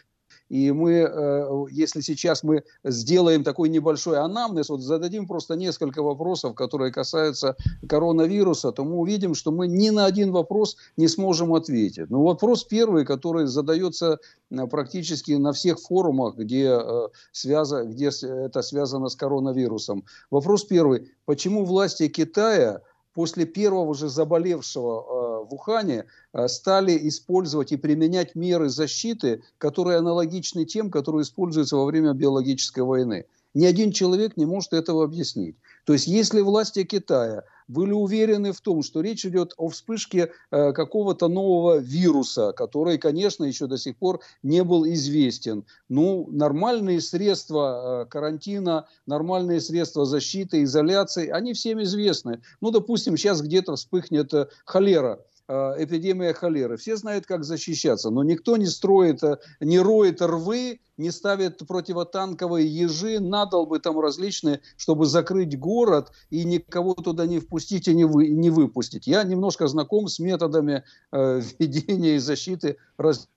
и 0.49 0.73
мы, 0.73 0.93
э, 0.93 1.65
если 1.71 2.01
сейчас 2.01 2.43
мы 2.43 2.65
сделаем 2.85 3.45
такой 3.45 3.69
небольшой 3.69 4.19
анамнез, 4.19 4.69
вот 4.69 4.81
зададим 4.81 5.27
просто 5.27 5.55
несколько 5.55 6.03
вопросов, 6.03 6.55
которые 6.55 6.93
касаются 6.93 7.57
коронавируса, 7.89 8.73
то 8.73 8.85
мы 8.85 8.97
увидим, 8.97 9.35
что 9.35 9.51
мы 9.51 9.67
ни 9.69 9.91
на 9.91 10.07
один 10.07 10.33
вопрос 10.33 10.77
не 10.97 11.09
сможем 11.09 11.55
ответить. 11.55 12.11
Но 12.11 12.23
вопрос 12.23 12.65
первый, 12.65 13.05
который 13.05 13.47
задается 13.47 14.19
э, 14.51 14.67
практически 14.67 15.33
на 15.33 15.53
всех 15.53 15.79
форумах, 15.81 16.37
где, 16.37 16.79
э, 16.81 17.09
связа, 17.33 17.85
где 17.85 18.09
это 18.09 18.63
связано 18.63 19.09
с 19.09 19.17
коронавирусом. 19.17 20.05
Вопрос 20.31 20.65
первый. 20.65 21.13
Почему 21.27 21.65
власти 21.65 22.09
Китая 22.09 22.81
после 23.15 23.47
первого 23.47 23.95
же 23.95 24.09
заболевшего 24.09 25.45
в 25.45 25.55
Ухане 25.55 26.05
стали 26.47 27.09
использовать 27.09 27.73
и 27.73 27.77
применять 27.77 28.35
меры 28.35 28.69
защиты, 28.69 29.43
которые 29.59 29.99
аналогичны 29.99 30.65
тем, 30.65 30.91
которые 30.91 31.23
используются 31.23 31.77
во 31.77 31.85
время 31.85 32.13
биологической 32.13 32.83
войны. 32.85 33.27
Ни 33.59 33.67
один 33.67 33.91
человек 33.91 34.37
не 34.37 34.47
может 34.47 34.73
этого 34.73 35.03
объяснить. 35.03 35.57
То 35.85 35.93
есть, 35.93 36.07
если 36.07 36.43
власти 36.43 36.85
Китая 36.85 37.43
были 37.67 37.91
уверены 37.91 38.53
в 38.53 38.61
том, 38.61 38.85
что 38.85 39.01
речь 39.01 39.27
идет 39.27 39.53
о 39.57 39.69
вспышке 39.69 40.31
э, 40.53 40.73
какого-то 40.73 41.27
нового 41.27 41.79
вируса, 41.79 42.53
который, 42.53 42.99
конечно, 42.99 43.43
еще 43.43 43.67
до 43.67 43.77
сих 43.77 43.97
пор 43.97 44.21
не 44.45 44.63
был 44.63 44.87
известен. 44.87 45.65
Ну, 45.89 46.29
нормальные 46.31 47.01
средства 47.01 48.05
э, 48.05 48.07
карантина, 48.07 48.87
нормальные 49.07 49.61
средства 49.61 50.07
защиты, 50.07 50.63
изоляции, 50.63 51.29
они 51.29 51.53
всем 51.53 51.83
известны. 51.83 52.41
Ну, 52.61 52.71
допустим, 52.71 53.17
сейчас 53.17 53.43
где-то 53.43 53.75
вспыхнет 53.75 54.33
э, 54.35 54.47
холера 54.67 55.19
эпидемия 55.49 56.35
холеры. 56.35 56.77
Все 56.77 56.97
знают, 56.97 57.27
как 57.27 57.45
защищаться, 57.45 58.11
но 58.11 58.23
никто 58.23 58.57
не 58.57 58.67
строит, 58.67 59.23
не 59.61 59.79
роет 59.79 60.21
рвы, 60.21 60.81
не 60.99 61.11
ставят 61.11 61.67
противотанковые 61.67 62.67
ежи, 62.67 63.21
надолбы 63.21 63.79
там 63.79 63.99
различные, 63.99 64.61
чтобы 64.77 65.07
закрыть 65.07 65.59
город 65.59 66.13
и 66.29 66.45
никого 66.45 66.95
туда 66.95 67.27
не 67.27 67.39
впустить 67.39 67.89
и 67.89 67.95
не, 67.95 68.05
вы, 68.05 68.29
не 68.29 68.51
выпустить. 68.51 69.07
Я 69.07 69.23
немножко 69.23 69.67
знаком 69.69 70.09
с 70.09 70.19
методами 70.19 70.85
э, 71.13 71.41
ведения 71.59 72.17
и 72.17 72.19
защиты 72.19 72.77
раз 72.99 73.29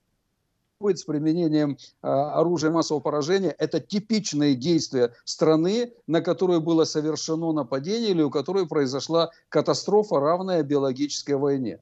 с 0.84 1.04
применением 1.04 1.78
э, 2.02 2.08
оружия 2.08 2.72
массового 2.72 3.02
поражения. 3.02 3.56
Это 3.60 3.80
типичные 3.80 4.56
действия 4.56 5.14
страны, 5.26 5.94
на 6.08 6.22
которую 6.22 6.60
было 6.60 6.86
совершено 6.86 7.52
нападение 7.52 8.12
или 8.12 8.24
у 8.24 8.32
которой 8.32 8.68
произошла 8.68 9.30
катастрофа, 9.50 10.20
равная 10.20 10.64
биологической 10.64 11.36
войне. 11.36 11.80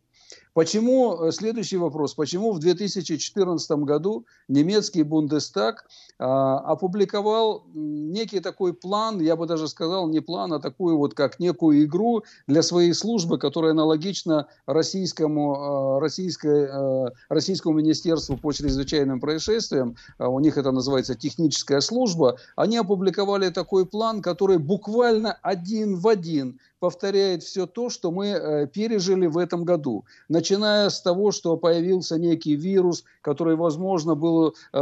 Почему, 0.54 1.24
э, 1.24 1.32
следующий 1.32 1.78
вопрос, 1.78 2.14
почему 2.14 2.52
в 2.52 2.60
2014 2.60 3.84
году 3.84 4.26
немецкий 4.48 5.04
Бундестаг 5.04 5.86
а, 6.22 6.58
опубликовал 6.60 7.64
некий 7.74 8.42
такой 8.42 8.74
план, 8.74 9.22
я 9.22 9.38
бы 9.38 9.46
даже 9.46 9.70
сказал 9.70 10.10
не 10.10 10.20
план, 10.20 10.52
а 10.52 10.60
такую 10.60 10.98
вот 10.98 11.14
как 11.14 11.40
некую 11.40 11.86
игру 11.86 12.24
для 12.46 12.62
своей 12.62 12.94
службы, 12.94 13.38
которая 13.38 13.72
аналогична 13.72 14.48
российскому, 14.66 15.56
а, 15.96 16.00
российской, 16.02 16.68
а, 16.70 17.14
российскому 17.30 17.76
министерству 17.76 18.36
по 18.36 18.52
чрезвычайным 18.52 19.22
происшествиям, 19.22 19.96
у 20.20 20.40
них 20.42 20.58
это 20.58 20.72
называется 20.72 21.16
техническая 21.16 21.80
служба, 21.80 22.38
они 22.56 22.78
опубликовали 22.78 23.50
такой 23.50 23.86
план, 23.86 24.22
который 24.22 24.58
буквально 24.58 25.38
один 25.42 25.96
в 25.96 26.08
один 26.08 26.60
повторяет 26.80 27.44
все 27.44 27.66
то, 27.66 27.90
что 27.90 28.12
мы 28.12 28.28
э, 28.28 28.68
пережили 28.68 29.28
в 29.28 29.38
этом 29.38 29.64
году. 29.64 30.06
Начиная 30.30 30.90
с 30.90 31.02
того, 31.02 31.32
что 31.32 31.58
появился 31.58 32.18
некий 32.18 32.56
вирус, 32.56 33.04
который, 33.22 33.56
возможно, 33.56 34.16
был 34.16 34.56
э, 34.74 34.78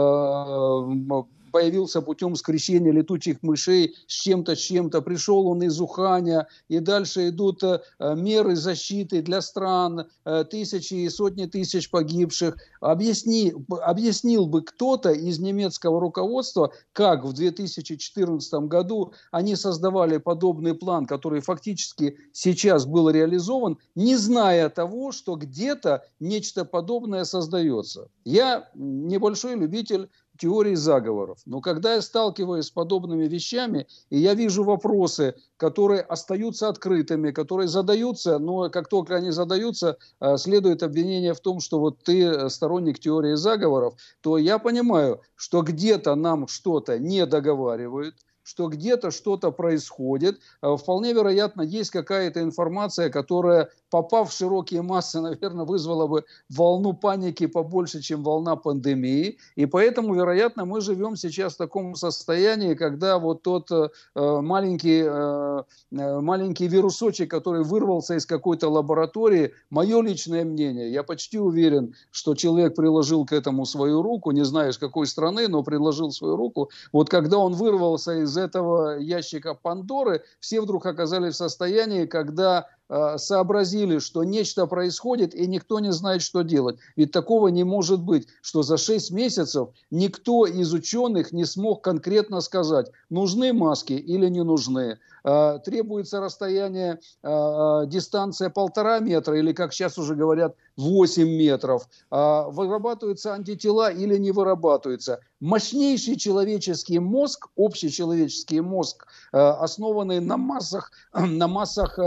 появился 1.58 2.04
путем 2.04 2.36
скрещения 2.36 2.92
летучих 2.92 3.42
мышей 3.42 3.96
с 4.06 4.14
чем-то, 4.14 4.56
с 4.56 4.60
чем-то. 4.60 5.02
Пришел 5.02 5.48
он 5.48 5.64
из 5.64 5.82
Уханя, 5.82 6.48
и 6.68 6.78
дальше 6.78 7.30
идут 7.30 7.64
э, 7.64 7.80
меры 8.00 8.56
защиты 8.56 9.24
для 9.24 9.42
стран, 9.42 10.06
э, 10.26 10.44
тысячи 10.44 10.94
и 10.94 11.10
сотни 11.10 11.48
тысяч 11.48 11.90
погибших. 11.90 12.58
Объясни, 12.80 13.56
объяснил 13.82 14.46
бы 14.46 14.62
кто-то 14.62 15.10
из 15.10 15.40
немецкого 15.40 16.00
руководства, 16.00 16.72
как 16.94 17.26
в 17.26 17.34
2014 17.34 18.54
году 18.68 19.14
они 19.32 19.56
создавали 19.56 20.18
подобный 20.18 20.76
план, 20.76 21.08
который 21.08 21.42
фактически 21.42 22.18
сейчас 22.34 22.86
был 22.86 23.10
реализован, 23.10 23.80
не 23.96 24.16
зная 24.16 24.70
того, 24.70 25.12
что 25.12 25.38
где-то 25.38 26.04
нечто 26.20 26.66
подобное 26.66 27.24
создается. 27.24 28.10
Я 28.26 28.70
небольшой 28.76 29.56
любитель 29.56 30.12
теории 30.38 30.76
заговоров. 30.76 31.40
Но 31.46 31.62
когда 31.62 31.96
я 31.96 32.02
сталкиваюсь 32.02 32.66
с 32.66 32.72
подобными 32.72 33.28
вещами, 33.28 33.88
и 34.10 34.20
я 34.20 34.34
вижу 34.34 34.64
вопросы, 34.64 35.36
которые 35.58 36.02
остаются 36.02 36.70
открытыми, 36.70 37.32
которые 37.32 37.68
задаются, 37.68 38.40
но 38.40 38.70
как 38.70 38.88
только 38.90 39.16
они 39.16 39.32
задаются, 39.32 39.98
э, 40.20 40.38
следует 40.38 40.84
обвинение 40.84 41.34
в 41.34 41.40
том, 41.40 41.60
что 41.60 41.80
вот 41.80 42.04
ты 42.04 42.50
сторонник 42.50 43.00
теории 43.00 43.36
заговоров, 43.36 43.96
то 44.22 44.38
я 44.38 44.60
понимаю, 44.60 45.22
что 45.36 45.62
где-то 45.62 46.16
нам 46.16 46.48
что-то 46.48 47.00
не 47.00 47.26
договаривают, 47.26 48.16
что 48.48 48.70
где-то 48.70 49.12
что-то 49.12 49.52
происходит. 49.52 50.40
Э, 50.62 50.78
вполне 50.78 51.12
вероятно, 51.12 51.62
есть 51.62 51.92
какая-то 51.92 52.42
информация, 52.42 53.10
которая 53.10 53.70
попав 53.90 54.30
в 54.30 54.34
широкие 54.34 54.82
массы, 54.82 55.20
наверное, 55.22 55.66
вызвала 55.66 56.08
бы 56.08 56.24
волну 56.50 56.94
паники 56.94 57.46
побольше, 57.46 58.02
чем 58.02 58.24
волна 58.24 58.56
пандемии. 58.56 59.38
И 59.56 59.66
поэтому, 59.66 60.16
вероятно, 60.16 60.64
мы 60.64 60.80
живем 60.80 61.18
сейчас 61.18 61.56
в 61.56 61.58
таком 61.58 61.96
состоянии, 61.96 62.74
когда 62.74 63.20
вот 63.20 63.42
тот 63.44 63.70
э, 63.70 63.90
маленький, 64.16 65.04
э, 65.06 65.64
э, 65.92 66.20
маленький 66.22 66.68
вирусочек, 66.68 67.30
который 67.30 67.64
вырвался 67.64 68.16
из 68.16 68.26
какой-то 68.26 68.70
лаборатории, 68.70 69.54
мое 69.70 70.02
личное 70.02 70.46
мнение, 70.46 70.90
я 70.92 71.04
почти 71.04 71.38
уверен, 71.38 71.96
что 72.12 72.34
человек 72.34 72.76
приложил 72.76 73.26
к 73.26 73.34
этому 73.34 73.66
свою 73.66 74.02
руку, 74.02 74.32
не 74.32 74.46
знаю 74.46 74.72
из 74.72 74.78
какой 74.78 75.06
страны, 75.06 75.50
но 75.50 75.64
приложил 75.64 76.12
свою 76.12 76.38
руку. 76.38 76.70
Вот 76.94 77.10
когда 77.10 77.38
он 77.38 77.54
вырвался 77.54 78.24
из 78.24 78.37
этого 78.38 78.98
ящика 78.98 79.54
Пандоры, 79.54 80.24
все 80.40 80.62
вдруг 80.62 80.86
оказались 80.86 81.34
в 81.34 81.38
состоянии, 81.38 82.06
когда 82.06 82.70
сообразили, 83.18 84.00
что 84.00 84.24
нечто 84.24 84.66
происходит, 84.66 85.36
и 85.36 85.46
никто 85.48 85.80
не 85.80 85.92
знает, 85.92 86.22
что 86.22 86.42
делать. 86.42 86.78
Ведь 86.96 87.12
такого 87.12 87.50
не 87.50 87.64
может 87.64 88.02
быть, 88.02 88.28
что 88.42 88.64
за 88.64 88.78
6 88.78 89.12
месяцев 89.12 89.70
никто 89.92 90.46
из 90.46 90.74
ученых 90.74 91.32
не 91.32 91.46
смог 91.46 91.84
конкретно 91.84 92.42
сказать, 92.42 92.92
нужны 93.10 93.54
маски 93.54 93.94
или 93.94 94.28
не 94.30 94.44
нужны. 94.44 95.00
Э, 95.28 95.60
требуется 95.64 96.22
расстояние, 96.22 97.00
э, 97.22 97.84
дистанция 97.88 98.50
полтора 98.50 99.00
метра, 99.00 99.38
или, 99.38 99.52
как 99.52 99.74
сейчас 99.74 99.98
уже 99.98 100.16
говорят, 100.16 100.56
8 100.78 101.28
метров. 101.28 101.90
Вырабатываются 102.10 103.34
антитела 103.34 103.92
или 103.92 104.18
не 104.18 104.32
вырабатываются. 104.32 105.20
Мощнейший 105.40 106.16
человеческий 106.16 107.00
мозг, 107.00 107.50
общечеловеческий 107.58 108.62
мозг, 108.62 109.08
основанный 109.32 110.20
на 110.20 110.38
массах, 110.38 110.92
на 111.14 111.48
массах 111.48 112.00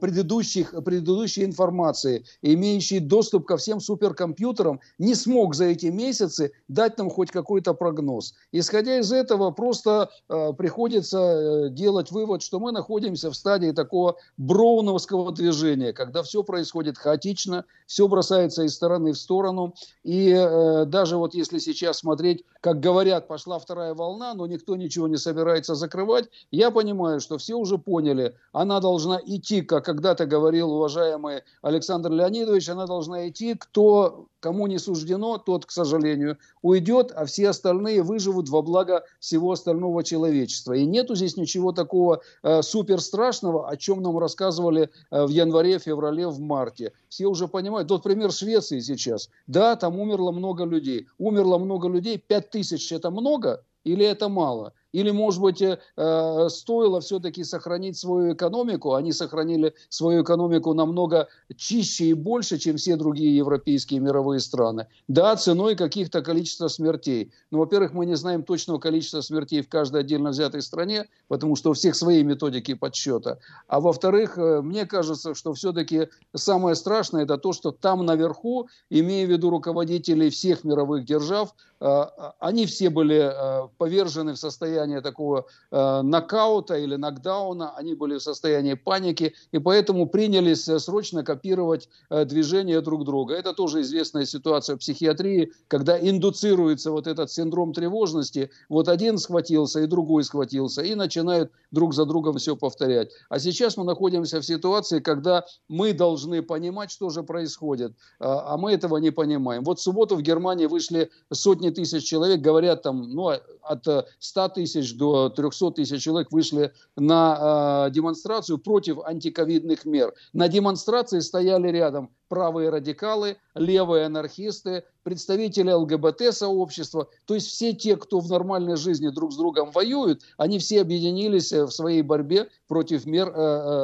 предыдущих 0.00 0.26
предыдущих, 0.26 0.84
предыдущей 0.84 1.44
информации, 1.44 2.24
имеющий 2.42 3.00
доступ 3.00 3.46
ко 3.46 3.56
всем 3.56 3.80
суперкомпьютерам, 3.80 4.80
не 4.98 5.14
смог 5.14 5.54
за 5.54 5.66
эти 5.66 5.86
месяцы 5.86 6.52
дать 6.68 6.98
нам 6.98 7.10
хоть 7.10 7.30
какой-то 7.30 7.74
прогноз. 7.74 8.34
Исходя 8.52 8.98
из 8.98 9.12
этого, 9.12 9.50
просто 9.50 10.10
э, 10.28 10.52
приходится 10.56 11.18
э, 11.18 11.68
делать 11.70 12.10
вывод, 12.10 12.42
что 12.42 12.60
мы 12.60 12.72
находимся 12.72 13.30
в 13.30 13.34
стадии 13.34 13.72
такого 13.72 14.16
броуновского 14.36 15.32
движения, 15.32 15.92
когда 15.92 16.22
все 16.22 16.42
происходит 16.42 16.98
хаотично, 16.98 17.64
все 17.86 18.08
бросается 18.08 18.62
из 18.62 18.74
стороны 18.74 19.12
в 19.12 19.18
сторону. 19.18 19.74
И 20.04 20.30
э, 20.30 20.84
даже 20.86 21.16
вот 21.16 21.34
если 21.34 21.58
сейчас 21.58 21.98
смотреть, 21.98 22.44
как 22.60 22.80
говорят, 22.80 23.28
пошла 23.28 23.58
вторая 23.58 23.94
волна, 23.94 24.34
но 24.34 24.46
никто 24.46 24.76
ничего 24.76 25.08
не 25.08 25.16
собирается 25.16 25.74
закрывать, 25.74 26.28
я 26.50 26.70
понимаю, 26.70 27.20
что 27.20 27.38
все 27.38 27.54
уже 27.54 27.78
поняли, 27.78 28.34
она 28.52 28.80
должна 28.80 29.20
идти, 29.24 29.62
как 29.66 29.84
когда 29.84 30.06
когда-то 30.06 30.26
говорил 30.26 30.72
уважаемый 30.72 31.42
Александр 31.62 32.12
Леонидович, 32.12 32.68
она 32.68 32.86
должна 32.86 33.28
идти, 33.28 33.54
кто, 33.54 34.26
кому 34.38 34.68
не 34.68 34.78
суждено, 34.78 35.36
тот, 35.38 35.66
к 35.66 35.72
сожалению, 35.72 36.38
уйдет, 36.62 37.12
а 37.16 37.24
все 37.24 37.48
остальные 37.48 38.02
выживут 38.02 38.48
во 38.48 38.62
благо 38.62 39.02
всего 39.18 39.50
остального 39.50 40.04
человечества. 40.04 40.74
И 40.74 40.84
нету 40.84 41.16
здесь 41.16 41.36
ничего 41.36 41.72
такого 41.72 42.20
э, 42.44 42.62
супер 42.62 43.00
страшного, 43.00 43.68
о 43.68 43.76
чем 43.76 44.00
нам 44.00 44.16
рассказывали 44.18 44.90
э, 45.10 45.26
в 45.26 45.30
январе, 45.30 45.80
феврале, 45.80 46.28
в 46.28 46.38
марте. 46.38 46.92
Все 47.08 47.26
уже 47.26 47.48
понимают. 47.48 47.88
Тот 47.88 48.04
пример 48.04 48.30
Швеции 48.30 48.78
сейчас. 48.78 49.28
Да, 49.48 49.74
там 49.74 49.98
умерло 49.98 50.30
много 50.30 50.64
людей. 50.64 51.08
Умерло 51.18 51.58
много 51.58 51.88
людей. 51.88 52.16
Пять 52.18 52.50
тысяч 52.50 52.92
это 52.92 53.10
много 53.10 53.64
или 53.86 54.04
это 54.04 54.28
мало? 54.28 54.72
Или, 54.96 55.10
может 55.10 55.42
быть, 55.42 55.60
э, 55.60 56.48
стоило 56.48 57.00
все-таки 57.02 57.44
сохранить 57.44 57.98
свою 57.98 58.32
экономику? 58.32 58.94
Они 58.94 59.12
сохранили 59.12 59.74
свою 59.90 60.22
экономику 60.22 60.72
намного 60.72 61.28
чище 61.54 62.06
и 62.06 62.14
больше, 62.14 62.56
чем 62.56 62.78
все 62.78 62.96
другие 62.96 63.36
европейские 63.36 64.00
мировые 64.00 64.40
страны. 64.40 64.86
Да, 65.06 65.36
ценой 65.36 65.76
каких-то 65.76 66.22
количества 66.22 66.68
смертей. 66.68 67.30
Но, 67.50 67.58
во-первых, 67.58 67.92
мы 67.92 68.06
не 68.06 68.16
знаем 68.16 68.42
точного 68.42 68.78
количества 68.78 69.20
смертей 69.20 69.60
в 69.60 69.68
каждой 69.68 70.00
отдельно 70.00 70.30
взятой 70.30 70.62
стране, 70.62 71.04
потому 71.28 71.56
что 71.56 71.70
у 71.70 71.72
всех 71.74 71.94
свои 71.94 72.22
методики 72.22 72.72
подсчета. 72.72 73.38
А 73.68 73.80
во-вторых, 73.80 74.38
э, 74.38 74.62
мне 74.62 74.86
кажется, 74.86 75.34
что 75.34 75.52
все-таки 75.52 76.08
самое 76.34 76.74
страшное 76.74 77.24
это 77.24 77.36
то, 77.36 77.52
что 77.52 77.70
там 77.70 78.06
наверху, 78.06 78.68
имея 78.88 79.26
в 79.26 79.30
виду 79.30 79.50
руководителей 79.50 80.30
всех 80.30 80.64
мировых 80.64 81.04
держав, 81.04 81.54
они 81.78 82.66
все 82.66 82.90
были 82.90 83.32
повержены 83.78 84.32
в 84.32 84.38
состояние 84.38 85.00
такого 85.00 85.46
нокаута 85.70 86.76
или 86.76 86.96
нокдауна, 86.96 87.74
они 87.76 87.94
были 87.94 88.16
в 88.16 88.22
состоянии 88.22 88.74
паники, 88.74 89.34
и 89.52 89.58
поэтому 89.58 90.06
принялись 90.06 90.64
срочно 90.64 91.22
копировать 91.22 91.88
движения 92.10 92.80
друг 92.80 93.04
друга. 93.04 93.34
Это 93.34 93.52
тоже 93.52 93.82
известная 93.82 94.24
ситуация 94.24 94.76
в 94.76 94.78
психиатрии, 94.78 95.52
когда 95.68 95.98
индуцируется 95.98 96.90
вот 96.90 97.06
этот 97.06 97.30
синдром 97.30 97.72
тревожности, 97.72 98.50
вот 98.68 98.88
один 98.88 99.18
схватился 99.18 99.80
и 99.80 99.86
другой 99.86 100.24
схватился, 100.24 100.82
и 100.82 100.94
начинают 100.94 101.50
друг 101.70 101.94
за 101.94 102.04
другом 102.06 102.38
все 102.38 102.56
повторять. 102.56 103.10
А 103.28 103.38
сейчас 103.38 103.76
мы 103.76 103.84
находимся 103.84 104.40
в 104.40 104.46
ситуации, 104.46 105.00
когда 105.00 105.44
мы 105.68 105.92
должны 105.92 106.42
понимать, 106.42 106.90
что 106.90 107.10
же 107.10 107.22
происходит, 107.22 107.92
а 108.18 108.56
мы 108.56 108.72
этого 108.72 108.96
не 108.96 109.10
понимаем. 109.10 109.62
Вот 109.64 109.78
в 109.78 109.82
субботу 109.82 110.16
в 110.16 110.22
Германии 110.22 110.66
вышли 110.66 111.10
сотни 111.32 111.65
тысяч 111.70 112.04
человек, 112.04 112.40
говорят 112.40 112.82
там, 112.82 113.10
ну, 113.10 113.32
от 113.62 113.86
100 114.18 114.48
тысяч 114.50 114.96
до 114.96 115.28
300 115.28 115.70
тысяч 115.72 116.02
человек 116.02 116.32
вышли 116.32 116.72
на 116.96 117.86
э, 117.88 117.90
демонстрацию 117.92 118.58
против 118.58 118.98
антиковидных 119.04 119.84
мер. 119.84 120.14
На 120.32 120.48
демонстрации 120.48 121.20
стояли 121.20 121.68
рядом 121.68 122.10
правые 122.28 122.70
радикалы, 122.70 123.36
левые 123.54 124.06
анархисты, 124.06 124.84
представители 125.06 125.70
ЛГБТ-сообщества. 125.70 127.08
То 127.26 127.34
есть 127.34 127.46
все 127.46 127.72
те, 127.72 127.96
кто 127.96 128.18
в 128.18 128.28
нормальной 128.28 128.76
жизни 128.76 129.08
друг 129.08 129.32
с 129.32 129.36
другом 129.36 129.70
воюют, 129.70 130.22
они 130.36 130.58
все 130.58 130.80
объединились 130.80 131.52
э, 131.52 131.64
в 131.64 131.70
своей 131.70 132.02
борьбе 132.02 132.48
против 132.66 133.06
мер, 133.06 133.28
э, 133.28 133.32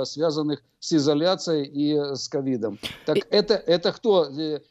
э, 0.02 0.05
связанных 0.05 0.64
с 0.81 0.92
изоляцией 0.92 1.64
и 1.66 2.16
с 2.16 2.28
ковидом. 2.28 2.81
Так 3.07 3.18
это, 3.31 3.55
это 3.55 3.92
кто? 3.92 4.26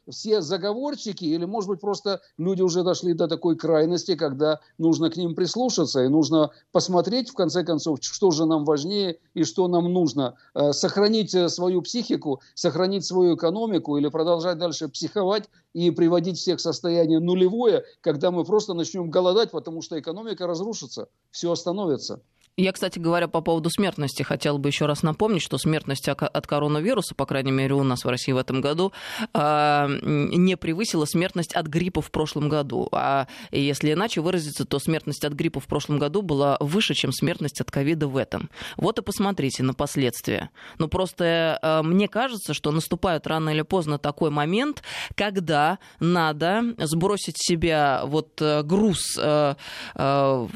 Все 0.10 0.42
заговорщики 0.42 1.24
или, 1.24 1.46
может 1.46 1.70
быть, 1.70 1.80
просто 1.80 2.20
люди 2.38 2.62
уже 2.62 2.84
дошли 2.84 3.14
до 3.14 3.30
такой 3.30 3.56
крайности, 3.56 4.16
когда 4.18 4.60
нужно 4.78 5.10
к 5.10 5.16
ним 5.16 5.36
прислушаться 5.36 6.04
и 6.04 6.10
нужно 6.10 6.50
посмотреть, 6.74 7.30
в 7.30 7.34
конце 7.34 7.64
концов, 7.64 8.00
что 8.02 8.32
же 8.32 8.46
нам 8.46 8.66
важнее 8.66 9.20
и 9.34 9.46
что 9.46 9.70
нам 9.70 9.86
нужно. 9.94 10.36
Сохранить 10.72 11.34
свою 11.50 11.82
психику, 11.82 12.42
сохранить 12.56 13.06
свою 13.06 13.38
экономику 13.38 13.61
или 13.98 14.10
продолжать 14.10 14.58
дальше 14.58 14.90
психовать 14.90 15.50
и 15.74 15.92
приводить 15.92 16.38
всех 16.38 16.60
в 16.60 16.62
состояние 16.62 17.20
нулевое, 17.20 17.84
когда 18.02 18.32
мы 18.32 18.44
просто 18.44 18.74
начнем 18.74 19.10
голодать, 19.10 19.52
потому 19.52 19.82
что 19.82 20.00
экономика 20.00 20.48
разрушится, 20.48 21.10
все 21.32 21.52
остановится. 21.52 22.22
Я, 22.58 22.74
кстати 22.74 23.00
говоря, 23.00 23.28
по 23.28 23.42
поводу 23.42 23.70
смертности 23.70 24.24
хотел 24.24 24.58
бы 24.58 24.70
еще 24.70 24.86
раз 24.86 25.04
напомнить, 25.04 25.42
что 25.42 25.58
смертность 25.58 26.08
от 26.10 26.48
коронавируса, 26.48 27.16
по 27.16 27.26
крайней 27.26 27.52
мере, 27.52 27.76
у 27.76 27.84
нас 27.84 28.04
в 28.04 28.10
России 28.10 28.34
в 28.34 28.38
этом 28.38 28.60
году, 28.60 28.92
а, 29.34 29.88
не 30.04 30.58
превысила 30.58 31.06
смертность 31.06 31.56
от 31.56 31.68
гриппа 31.68 32.02
в 32.02 32.12
прошлом 32.12 32.50
году. 32.50 32.90
А 32.92 33.28
если 33.52 33.94
иначе 33.94 34.20
выразиться, 34.20 34.66
то 34.66 34.80
смертность 34.80 35.24
от 35.24 35.34
гриппа 35.34 35.62
в 35.62 35.68
прошлом 35.68 35.98
году 35.98 36.22
была 36.22 36.58
выше, 36.60 36.94
чем 36.94 37.14
смертность 37.14 37.62
от 37.62 37.72
ковида 37.72 38.08
в 38.08 38.18
этом. 38.18 38.50
Вот 38.76 39.00
и 39.00 39.02
посмотрите 39.02 39.64
на 39.64 39.74
последствия. 39.74 40.50
Ну, 40.78 40.90
просто 40.90 41.58
а, 41.62 41.84
мне 41.84 42.10
кажется, 42.10 42.54
что 42.54 42.72
наступает 42.72 43.28
рано 43.28 43.50
или 43.50 43.62
поздно 43.62 43.98
такой 43.98 44.30
момент, 44.30 44.84
когда 45.16 45.80
надо 46.00 46.64
сбросить 46.78 47.36
себя 47.38 48.02
вот 48.06 48.42
э, 48.42 48.64
груз 48.64 49.18
э, 49.18 49.56
э, 49.96 50.48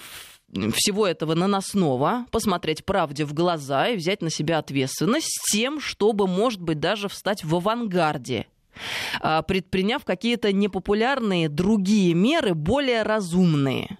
всего 0.73 1.07
этого 1.07 1.35
наносного, 1.35 2.25
посмотреть 2.31 2.85
правде 2.85 3.25
в 3.25 3.33
глаза 3.33 3.89
и 3.89 3.97
взять 3.97 4.21
на 4.21 4.29
себя 4.29 4.59
ответственность 4.59 5.27
с 5.27 5.51
тем, 5.51 5.79
чтобы, 5.79 6.27
может 6.27 6.61
быть, 6.61 6.79
даже 6.79 7.09
встать 7.09 7.43
в 7.43 7.55
авангарде 7.55 8.47
а, 9.21 9.41
предприняв 9.41 10.03
какие-то 10.03 10.51
непопулярные 10.51 11.49
другие 11.49 12.13
меры, 12.13 12.53
более 12.53 13.03
разумные. 13.03 13.97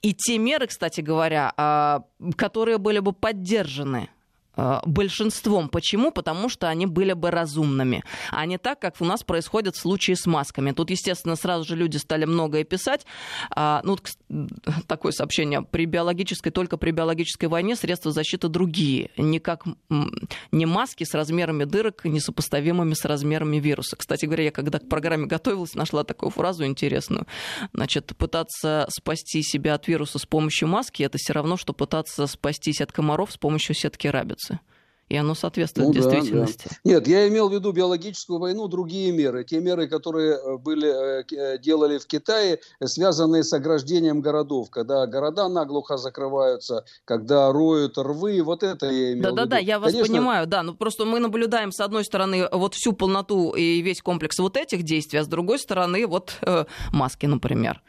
И 0.00 0.12
те 0.12 0.38
меры, 0.38 0.66
кстати 0.66 1.00
говоря, 1.00 1.52
а, 1.56 2.02
которые 2.36 2.78
были 2.78 2.98
бы 2.98 3.12
поддержаны 3.12 4.08
большинством. 4.56 5.68
Почему? 5.68 6.10
Потому 6.10 6.48
что 6.48 6.68
они 6.68 6.86
были 6.86 7.12
бы 7.12 7.30
разумными, 7.30 8.04
а 8.30 8.44
не 8.46 8.58
так, 8.58 8.78
как 8.78 9.00
у 9.00 9.04
нас 9.04 9.22
происходит 9.22 9.76
в 9.76 9.80
случае 9.80 10.16
с 10.16 10.26
масками. 10.26 10.72
Тут, 10.72 10.90
естественно, 10.90 11.36
сразу 11.36 11.66
же 11.66 11.76
люди 11.76 11.96
стали 11.96 12.24
многое 12.24 12.64
писать. 12.64 13.06
А, 13.50 13.80
ну, 13.84 13.96
такое 14.86 15.12
сообщение. 15.12 15.62
При 15.62 15.86
биологической, 15.86 16.50
только 16.50 16.76
при 16.76 16.90
биологической 16.90 17.46
войне 17.46 17.76
средства 17.76 18.12
защиты 18.12 18.48
другие. 18.48 19.10
Не 19.16 19.38
как 19.38 19.64
не 20.50 20.66
маски 20.66 21.04
с 21.04 21.14
размерами 21.14 21.64
дырок, 21.64 22.04
несопоставимыми 22.04 22.94
с 22.94 23.04
размерами 23.04 23.58
вируса. 23.58 23.96
Кстати 23.96 24.26
говоря, 24.26 24.44
я 24.44 24.50
когда 24.50 24.78
к 24.78 24.88
программе 24.88 25.26
готовилась, 25.26 25.74
нашла 25.74 26.04
такую 26.04 26.30
фразу 26.30 26.64
интересную. 26.66 27.26
Значит, 27.72 28.12
пытаться 28.18 28.86
спасти 28.90 29.42
себя 29.42 29.74
от 29.74 29.88
вируса 29.88 30.18
с 30.18 30.26
помощью 30.26 30.68
маски, 30.68 31.02
это 31.02 31.18
все 31.18 31.32
равно, 31.32 31.56
что 31.56 31.72
пытаться 31.72 32.26
спастись 32.26 32.80
от 32.80 32.92
комаров 32.92 33.32
с 33.32 33.38
помощью 33.38 33.74
сетки 33.74 34.06
рабиц 34.08 34.41
находится. 34.42 34.60
И 35.08 35.16
оно 35.16 35.34
соответствует 35.34 35.88
ну, 35.88 35.92
действительности. 35.92 36.68
Да, 36.70 36.76
да. 36.84 36.90
Нет, 36.90 37.06
я 37.06 37.28
имел 37.28 37.50
в 37.50 37.52
виду 37.52 37.70
биологическую 37.72 38.38
войну, 38.38 38.66
другие 38.66 39.12
меры. 39.12 39.44
Те 39.44 39.60
меры, 39.60 39.86
которые 39.86 40.38
э, 40.38 40.56
были, 40.56 40.88
э, 40.88 41.24
э, 41.30 41.58
делали 41.58 41.98
в 41.98 42.06
Китае, 42.06 42.60
связанные 42.82 43.44
с 43.44 43.52
ограждением 43.52 44.22
городов. 44.22 44.70
Когда 44.70 45.06
города 45.06 45.48
наглухо 45.48 45.98
закрываются, 45.98 46.86
когда 47.04 47.52
роют 47.52 47.98
рвы. 47.98 48.42
Вот 48.42 48.62
это 48.62 48.86
я 48.86 49.12
имел 49.12 49.34
Да-да-да, 49.34 49.58
я 49.58 49.78
вас 49.78 49.92
Конечно... 49.92 50.14
понимаю. 50.14 50.46
Да, 50.46 50.62
ну 50.62 50.74
просто 50.74 51.04
мы 51.04 51.18
наблюдаем, 51.18 51.72
с 51.72 51.80
одной 51.80 52.06
стороны, 52.06 52.48
вот 52.50 52.72
всю 52.74 52.94
полноту 52.94 53.50
и 53.50 53.82
весь 53.82 54.00
комплекс 54.00 54.38
вот 54.38 54.56
этих 54.56 54.82
действий, 54.82 55.18
а 55.18 55.24
с 55.24 55.28
другой 55.28 55.58
стороны, 55.58 56.06
вот 56.06 56.38
э, 56.40 56.64
маски, 56.90 57.26
например. 57.26 57.82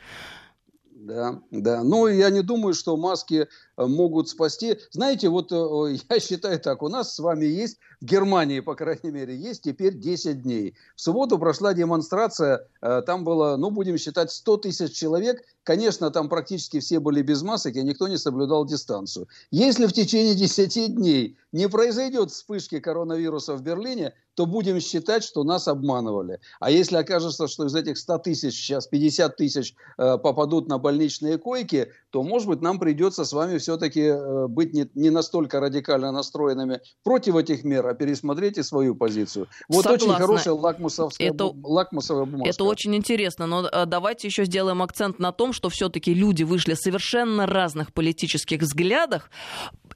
Да, 1.04 1.42
да. 1.52 1.84
Ну, 1.84 2.08
я 2.08 2.30
не 2.30 2.42
думаю, 2.42 2.74
что 2.74 2.96
маски 2.96 3.50
э, 3.76 3.86
могут 3.86 4.30
спасти. 4.30 4.78
Знаете, 4.92 5.28
вот 5.28 5.52
э, 5.52 5.98
я 6.10 6.20
считаю 6.22 6.58
так, 6.62 6.82
у 6.82 6.88
нас 6.88 7.14
с 7.14 7.20
вами 7.20 7.46
есть, 7.46 7.78
в 8.00 8.06
Германии, 8.06 8.62
по 8.62 8.74
крайней 8.76 9.12
мере, 9.12 9.36
есть 9.36 9.64
теперь 9.64 9.96
10 9.96 10.44
дней. 10.44 10.76
В 10.96 11.02
субботу 11.02 11.38
прошла 11.38 11.74
демонстрация, 11.74 12.68
э, 12.82 13.02
там 13.06 13.26
было, 13.26 13.58
ну, 13.58 13.70
будем 13.70 13.98
считать, 13.98 14.32
100 14.32 14.58
тысяч 14.58 14.94
человек. 14.94 15.44
Конечно, 15.64 16.10
там 16.10 16.30
практически 16.30 16.80
все 16.80 17.02
были 17.02 17.22
без 17.22 17.42
масок, 17.42 17.76
и 17.76 17.84
никто 17.84 18.08
не 18.08 18.18
соблюдал 18.18 18.66
дистанцию. 18.66 19.28
Если 19.52 19.88
в 19.88 19.92
течение 19.92 20.36
10 20.36 20.96
дней 20.96 21.38
не 21.52 21.68
произойдет 21.68 22.32
вспышки 22.32 22.80
коронавируса 22.80 23.56
в 23.56 23.62
Берлине, 23.62 24.14
то 24.36 24.46
будем 24.46 24.80
считать, 24.80 25.24
что 25.24 25.44
нас 25.44 25.68
обманывали. 25.68 26.40
А 26.60 26.72
если 26.72 26.98
окажется, 26.98 27.48
что 27.48 27.66
из 27.66 27.76
этих 27.76 27.98
100 27.98 28.18
тысяч 28.20 28.56
сейчас 28.56 28.88
50 28.88 29.36
тысяч 29.36 29.76
э, 29.98 30.18
попадут 30.18 30.68
на 30.68 30.78
больничные 30.78 31.38
койки, 31.38 31.90
то, 32.10 32.24
может 32.24 32.48
быть, 32.48 32.62
нам 32.62 32.80
придется 32.80 33.26
с 33.26 33.34
вами 33.34 33.58
все-таки 33.58 34.02
э, 34.02 34.48
быть 34.48 34.74
не, 34.74 34.90
не 34.96 35.10
настолько 35.10 35.60
радикально 35.60 36.12
настроенными 36.12 36.82
против 37.04 37.36
этих 37.36 37.64
мер, 37.64 37.86
а 37.88 37.94
пересмотреть 37.94 38.58
и 38.58 38.64
свою 38.64 38.96
позицию. 38.96 39.48
Вот 39.70 39.84
Согласна. 39.84 40.08
очень 40.08 40.22
хорошая 40.22 40.54
лакмусовская, 40.54 41.30
это, 41.30 41.46
лакмусовая 41.64 42.26
бумажка. 42.26 42.50
Это 42.50 42.64
очень 42.64 42.96
интересно, 42.96 43.48
но 43.48 43.68
э, 43.68 43.86
давайте 43.86 44.28
еще 44.28 44.46
сделаем 44.46 44.82
акцент 44.82 45.20
на 45.20 45.32
том, 45.32 45.54
что 45.54 45.70
все-таки 45.70 46.14
люди 46.14 46.44
вышли 46.44 46.74
совершенно 46.74 47.46
разных 47.46 47.94
политических 47.94 48.62
взглядах, 48.62 49.30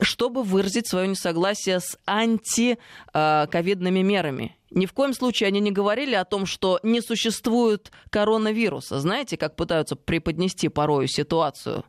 чтобы 0.01 0.43
выразить 0.43 0.87
свое 0.87 1.07
несогласие 1.07 1.79
с 1.79 1.97
антиковидными 2.05 4.01
мерами. 4.01 4.26
Ни 4.71 4.85
в 4.85 4.93
коем 4.93 5.13
случае 5.13 5.47
они 5.47 5.59
не 5.59 5.71
говорили 5.71 6.15
о 6.15 6.25
том, 6.25 6.45
что 6.45 6.79
не 6.83 7.01
существует 7.01 7.91
коронавируса. 8.09 8.99
Знаете, 8.99 9.37
как 9.37 9.55
пытаются 9.55 9.95
преподнести 9.95 10.69
порою 10.69 11.07
ситуацию? 11.07 11.83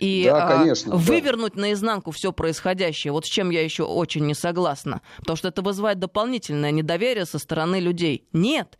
и 0.00 0.24
да, 0.24 0.46
а, 0.46 0.58
конечно, 0.58 0.96
вывернуть 0.96 1.52
да. 1.54 1.60
наизнанку 1.60 2.10
все 2.10 2.32
происходящее. 2.32 3.12
Вот 3.12 3.26
с 3.26 3.28
чем 3.28 3.50
я 3.50 3.62
еще 3.62 3.84
очень 3.84 4.24
не 4.24 4.34
согласна. 4.34 5.02
Потому 5.18 5.36
что 5.36 5.48
это 5.48 5.60
вызывает 5.60 5.98
дополнительное 5.98 6.70
недоверие 6.70 7.26
со 7.26 7.38
стороны 7.38 7.80
людей. 7.80 8.26
Нет, 8.32 8.78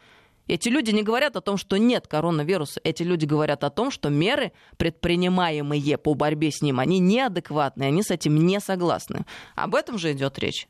эти 0.49 0.69
люди 0.69 0.91
не 0.91 1.03
говорят 1.03 1.37
о 1.37 1.43
том, 1.43 1.59
что 1.59 1.77
нет 1.77 2.09
коронавируса. 2.09 2.81
Эти 2.83 3.03
люди 3.03 3.27
говорят 3.27 3.63
о 3.65 3.71
том, 3.71 3.91
что 3.91 4.09
меры, 4.09 4.53
предпринимаемые 4.79 5.99
по 5.99 6.15
борьбе 6.15 6.51
с 6.51 6.63
ним, 6.63 6.81
они 6.81 6.99
неадекватные, 6.99 7.89
они 7.89 8.03
с 8.03 8.11
этим 8.11 8.37
не 8.37 8.59
согласны. 8.59 9.27
Об 9.55 9.75
этом 9.75 9.99
же 9.99 10.13
идет 10.13 10.39
речь. 10.39 10.69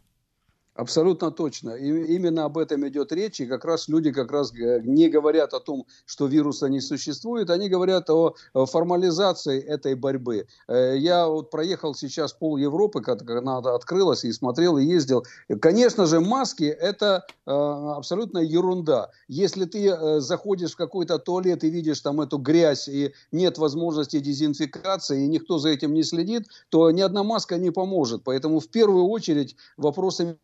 Абсолютно 0.81 1.31
точно. 1.31 1.73
И 1.73 2.15
именно 2.15 2.47
об 2.47 2.57
этом 2.57 2.89
идет 2.89 3.13
речь. 3.13 3.39
И 3.41 3.47
как 3.47 3.67
раз 3.67 3.87
люди 3.89 4.11
как 4.13 4.33
раз 4.33 4.51
не 4.55 5.11
говорят 5.11 5.53
о 5.53 5.61
том, 5.61 5.85
что 6.07 6.27
вируса 6.27 6.71
не 6.71 6.81
существует, 6.81 7.51
они 7.51 7.69
говорят 7.69 8.09
о 8.09 8.35
формализации 8.55 9.61
этой 9.61 9.95
борьбы. 9.95 10.47
Э, 10.69 10.97
я 10.97 11.27
вот 11.29 11.51
проехал 11.51 11.95
сейчас 11.95 12.33
пол 12.33 12.57
Европы, 12.57 13.03
когда 13.03 13.39
она 13.41 13.59
открылась, 13.59 14.25
и 14.25 14.33
смотрел, 14.33 14.79
и 14.79 14.87
ездил. 14.87 15.27
Конечно 15.61 16.07
же, 16.07 16.21
маски– 16.21 16.65
это 16.81 17.27
э, 17.47 17.51
абсолютная 17.51 18.45
ерунда. 18.45 19.11
Если 19.29 19.67
ты 19.67 19.87
э, 19.87 20.21
заходишь 20.21 20.73
в 20.73 20.77
какой-то 20.77 21.19
туалет 21.19 21.63
и 21.63 21.69
видишь 21.69 22.01
там 22.01 22.23
эту 22.23 22.39
грязь, 22.39 22.89
и 22.89 23.13
нет 23.33 23.59
возможности 23.59 24.19
дезинфекции, 24.19 25.25
и 25.25 25.29
никто 25.29 25.59
за 25.59 25.69
этим 25.69 25.93
не 25.93 26.05
следит, 26.05 26.45
то 26.71 26.91
ни 26.91 27.03
одна 27.03 27.23
маска 27.23 27.59
не 27.59 27.71
поможет. 27.71 28.23
Поэтому 28.25 28.61
в 28.61 28.69
первую 28.69 29.05
очередь 29.09 29.57
вопросами 29.77 30.39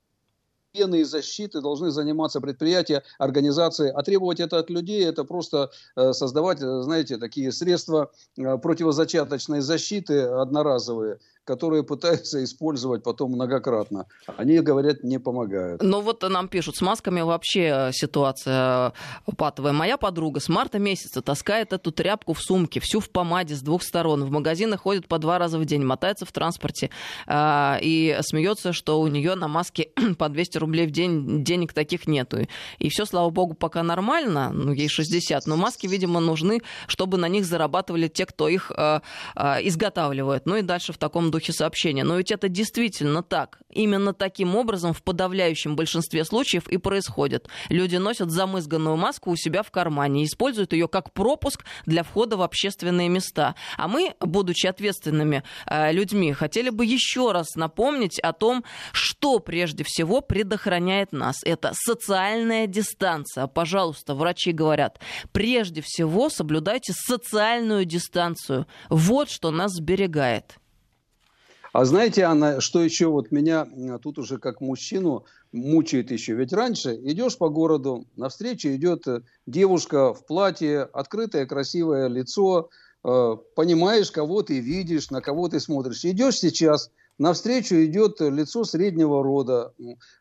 гигиены 0.77 1.01
и 1.01 1.05
защиты 1.05 1.61
должны 1.61 1.91
заниматься 1.91 2.41
предприятия, 2.41 3.03
организации, 3.19 3.91
а 3.95 4.03
требовать 4.03 4.41
это 4.41 4.59
от 4.59 4.71
людей, 4.71 5.05
это 5.05 5.25
просто 5.25 5.71
э, 5.97 6.13
создавать, 6.13 6.59
знаете, 6.59 7.17
такие 7.17 7.53
средства 7.53 8.11
противозачаточной 8.37 9.61
защиты 9.61 10.23
одноразовые, 10.23 11.19
которые 11.47 11.85
пытаются 11.85 12.43
использовать 12.43 13.03
потом 13.03 13.33
многократно. 13.33 14.07
Они, 14.37 14.59
говорят, 14.59 15.05
не 15.05 15.19
помогают. 15.19 15.83
Ну 15.83 16.01
вот 16.01 16.23
нам 16.23 16.49
пишут, 16.49 16.77
с 16.77 16.81
масками 16.81 17.21
вообще 17.21 17.91
ситуация 17.93 18.93
патовая. 19.37 19.73
Моя 19.73 19.97
подруга 19.97 20.41
с 20.41 20.49
марта 20.49 20.79
месяца 20.79 21.23
таскает 21.23 21.73
эту 21.73 21.93
тряпку 21.93 22.33
в 22.33 22.41
сумке, 22.41 22.81
всю 22.81 23.01
в 23.01 23.11
помаде 23.11 23.55
с 23.55 23.63
двух 23.63 23.83
сторон. 23.83 24.25
В 24.25 24.31
магазины 24.31 24.77
ходит 24.77 25.07
по 25.07 25.19
два 25.19 25.39
раза 25.39 25.59
в 25.59 25.65
день, 25.65 25.85
мотается 25.85 26.27
в 26.27 26.33
транспорте 26.33 26.91
э, 27.27 27.79
и 27.81 28.19
смеется, 28.23 28.73
что 28.73 29.01
у 29.01 29.07
нее 29.07 29.37
на 29.37 29.47
маске 29.47 29.91
по 30.19 30.29
200 30.29 30.59
рублей 30.59 30.87
в 30.87 30.91
день 30.91 31.45
денег 31.45 31.73
таких 31.73 32.09
нету. 32.09 32.47
И 32.79 32.89
все, 32.89 33.05
слава 33.05 33.31
богу, 33.31 33.55
пока 33.55 33.83
нормально, 33.83 34.51
ну 34.53 34.73
ей 34.73 34.89
60, 34.89 35.47
но 35.47 35.57
маски, 35.57 35.87
видимо, 35.87 36.21
нужны, 36.21 36.63
чтобы 36.89 37.19
на 37.19 37.29
них 37.29 37.45
зарабатывали 37.45 38.09
те, 38.09 38.27
кто 38.27 38.49
их 38.49 38.73
э, 38.77 39.01
э, 39.37 39.69
изготавливает. 39.69 40.47
Ну 40.47 40.57
и 40.57 40.63
дальше 40.63 40.93
в 40.93 40.99
таком 40.99 41.31
духе 41.37 41.53
сообщения. 41.53 42.05
Но 42.05 42.17
ведь 42.17 42.31
это 42.31 42.49
действительно 42.49 43.23
так. 43.23 43.59
Именно 43.71 44.15
таким 44.15 44.57
образом 44.57 44.93
в 44.93 45.03
подавляющем 45.03 45.77
большинстве 45.77 46.25
случаев 46.25 46.67
и 46.69 46.79
происходит. 46.79 47.49
Люди 47.69 47.97
носят 47.97 48.31
замызганную 48.31 48.97
маску 48.97 49.31
у 49.31 49.37
себя 49.37 49.63
в 49.63 49.71
кармане 49.71 50.23
и 50.23 50.27
используют 50.27 50.73
ее 50.73 50.89
как 50.89 51.13
пропуск 51.13 51.65
для 51.85 52.03
входа 52.03 52.37
в 52.37 52.43
общественные 52.43 53.09
места. 53.09 53.55
А 53.77 53.87
мы, 53.87 54.15
будучи 54.21 54.67
ответственными 54.67 55.43
э, 55.67 55.93
людьми, 55.93 56.33
хотели 56.33 56.71
бы 56.71 56.87
еще 56.87 57.33
раз 57.33 57.55
напомнить 57.55 58.19
о 58.21 58.33
том, 58.33 58.65
что 58.93 59.39
прежде 59.39 59.85
всего 59.85 60.23
предохраняет 60.23 61.13
нас. 61.13 61.37
Это 61.45 61.73
социальная 61.75 62.67
дистанция. 62.67 63.47
Пожалуйста, 63.47 64.15
врачи 64.15 64.53
говорят, 64.53 65.01
прежде 65.33 65.83
всего 65.83 66.31
соблюдайте 66.31 66.93
социальную 66.95 67.85
дистанцию. 67.85 68.67
Вот 68.89 69.29
что 69.29 69.51
нас 69.51 69.73
сберегает. 69.73 70.59
А 71.77 71.85
знаете, 71.85 72.23
Анна, 72.23 72.63
что 72.63 72.83
еще 72.83 73.09
вот 73.09 73.31
меня 73.31 73.69
тут 74.03 74.17
уже 74.17 74.39
как 74.39 74.63
мужчину 74.63 75.27
мучает 75.53 76.11
еще? 76.11 76.33
Ведь 76.33 76.55
раньше 76.55 76.95
идешь 76.95 77.37
по 77.37 77.51
городу, 77.51 78.07
навстречу 78.17 78.69
идет 78.71 79.07
э, 79.07 79.21
девушка 79.47 80.15
в 80.15 80.25
платье, 80.25 80.85
открытое 80.85 81.45
красивое 81.45 82.09
лицо, 82.09 82.71
э, 83.05 83.37
понимаешь, 83.55 84.11
кого 84.11 84.41
ты 84.41 84.59
видишь, 84.59 85.11
на 85.11 85.21
кого 85.21 85.51
ты 85.51 85.61
смотришь. 85.61 86.03
Идешь 86.07 86.39
сейчас, 86.39 86.91
навстречу 87.19 87.77
идет 87.85 88.21
лицо 88.21 88.65
среднего 88.65 89.23
рода, 89.23 89.73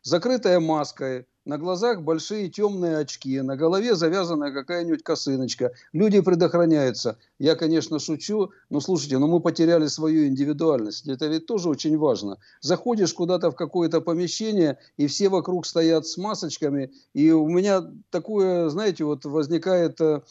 закрытая 0.02 0.60
маской, 0.60 1.26
на 1.46 1.58
глазах 1.58 2.02
большие 2.02 2.48
темные 2.50 2.98
очки, 2.98 3.40
на 3.40 3.56
голове 3.56 3.94
завязанная 3.94 4.52
какая-нибудь 4.52 5.04
косыночка. 5.04 5.72
Люди 5.92 6.20
предохраняются. 6.20 7.18
Я, 7.38 7.54
конечно, 7.54 8.00
шучу, 8.00 8.50
но 8.68 8.80
слушайте, 8.80 9.18
но 9.18 9.28
мы 9.28 9.40
потеряли 9.40 9.86
свою 9.86 10.26
индивидуальность. 10.26 11.06
Это 11.06 11.26
ведь 11.26 11.46
тоже 11.46 11.68
очень 11.68 11.96
важно. 11.96 12.38
Заходишь 12.60 13.14
куда-то 13.14 13.52
в 13.52 13.54
какое-то 13.54 14.00
помещение, 14.00 14.78
и 14.96 15.06
все 15.06 15.28
вокруг 15.28 15.66
стоят 15.66 16.06
с 16.06 16.16
масочками, 16.16 16.92
и 17.14 17.30
у 17.30 17.48
меня 17.48 17.82
такое, 18.10 18.68
знаете, 18.68 19.04
вот 19.04 19.24
возникает 19.24 20.00
э, 20.00 20.22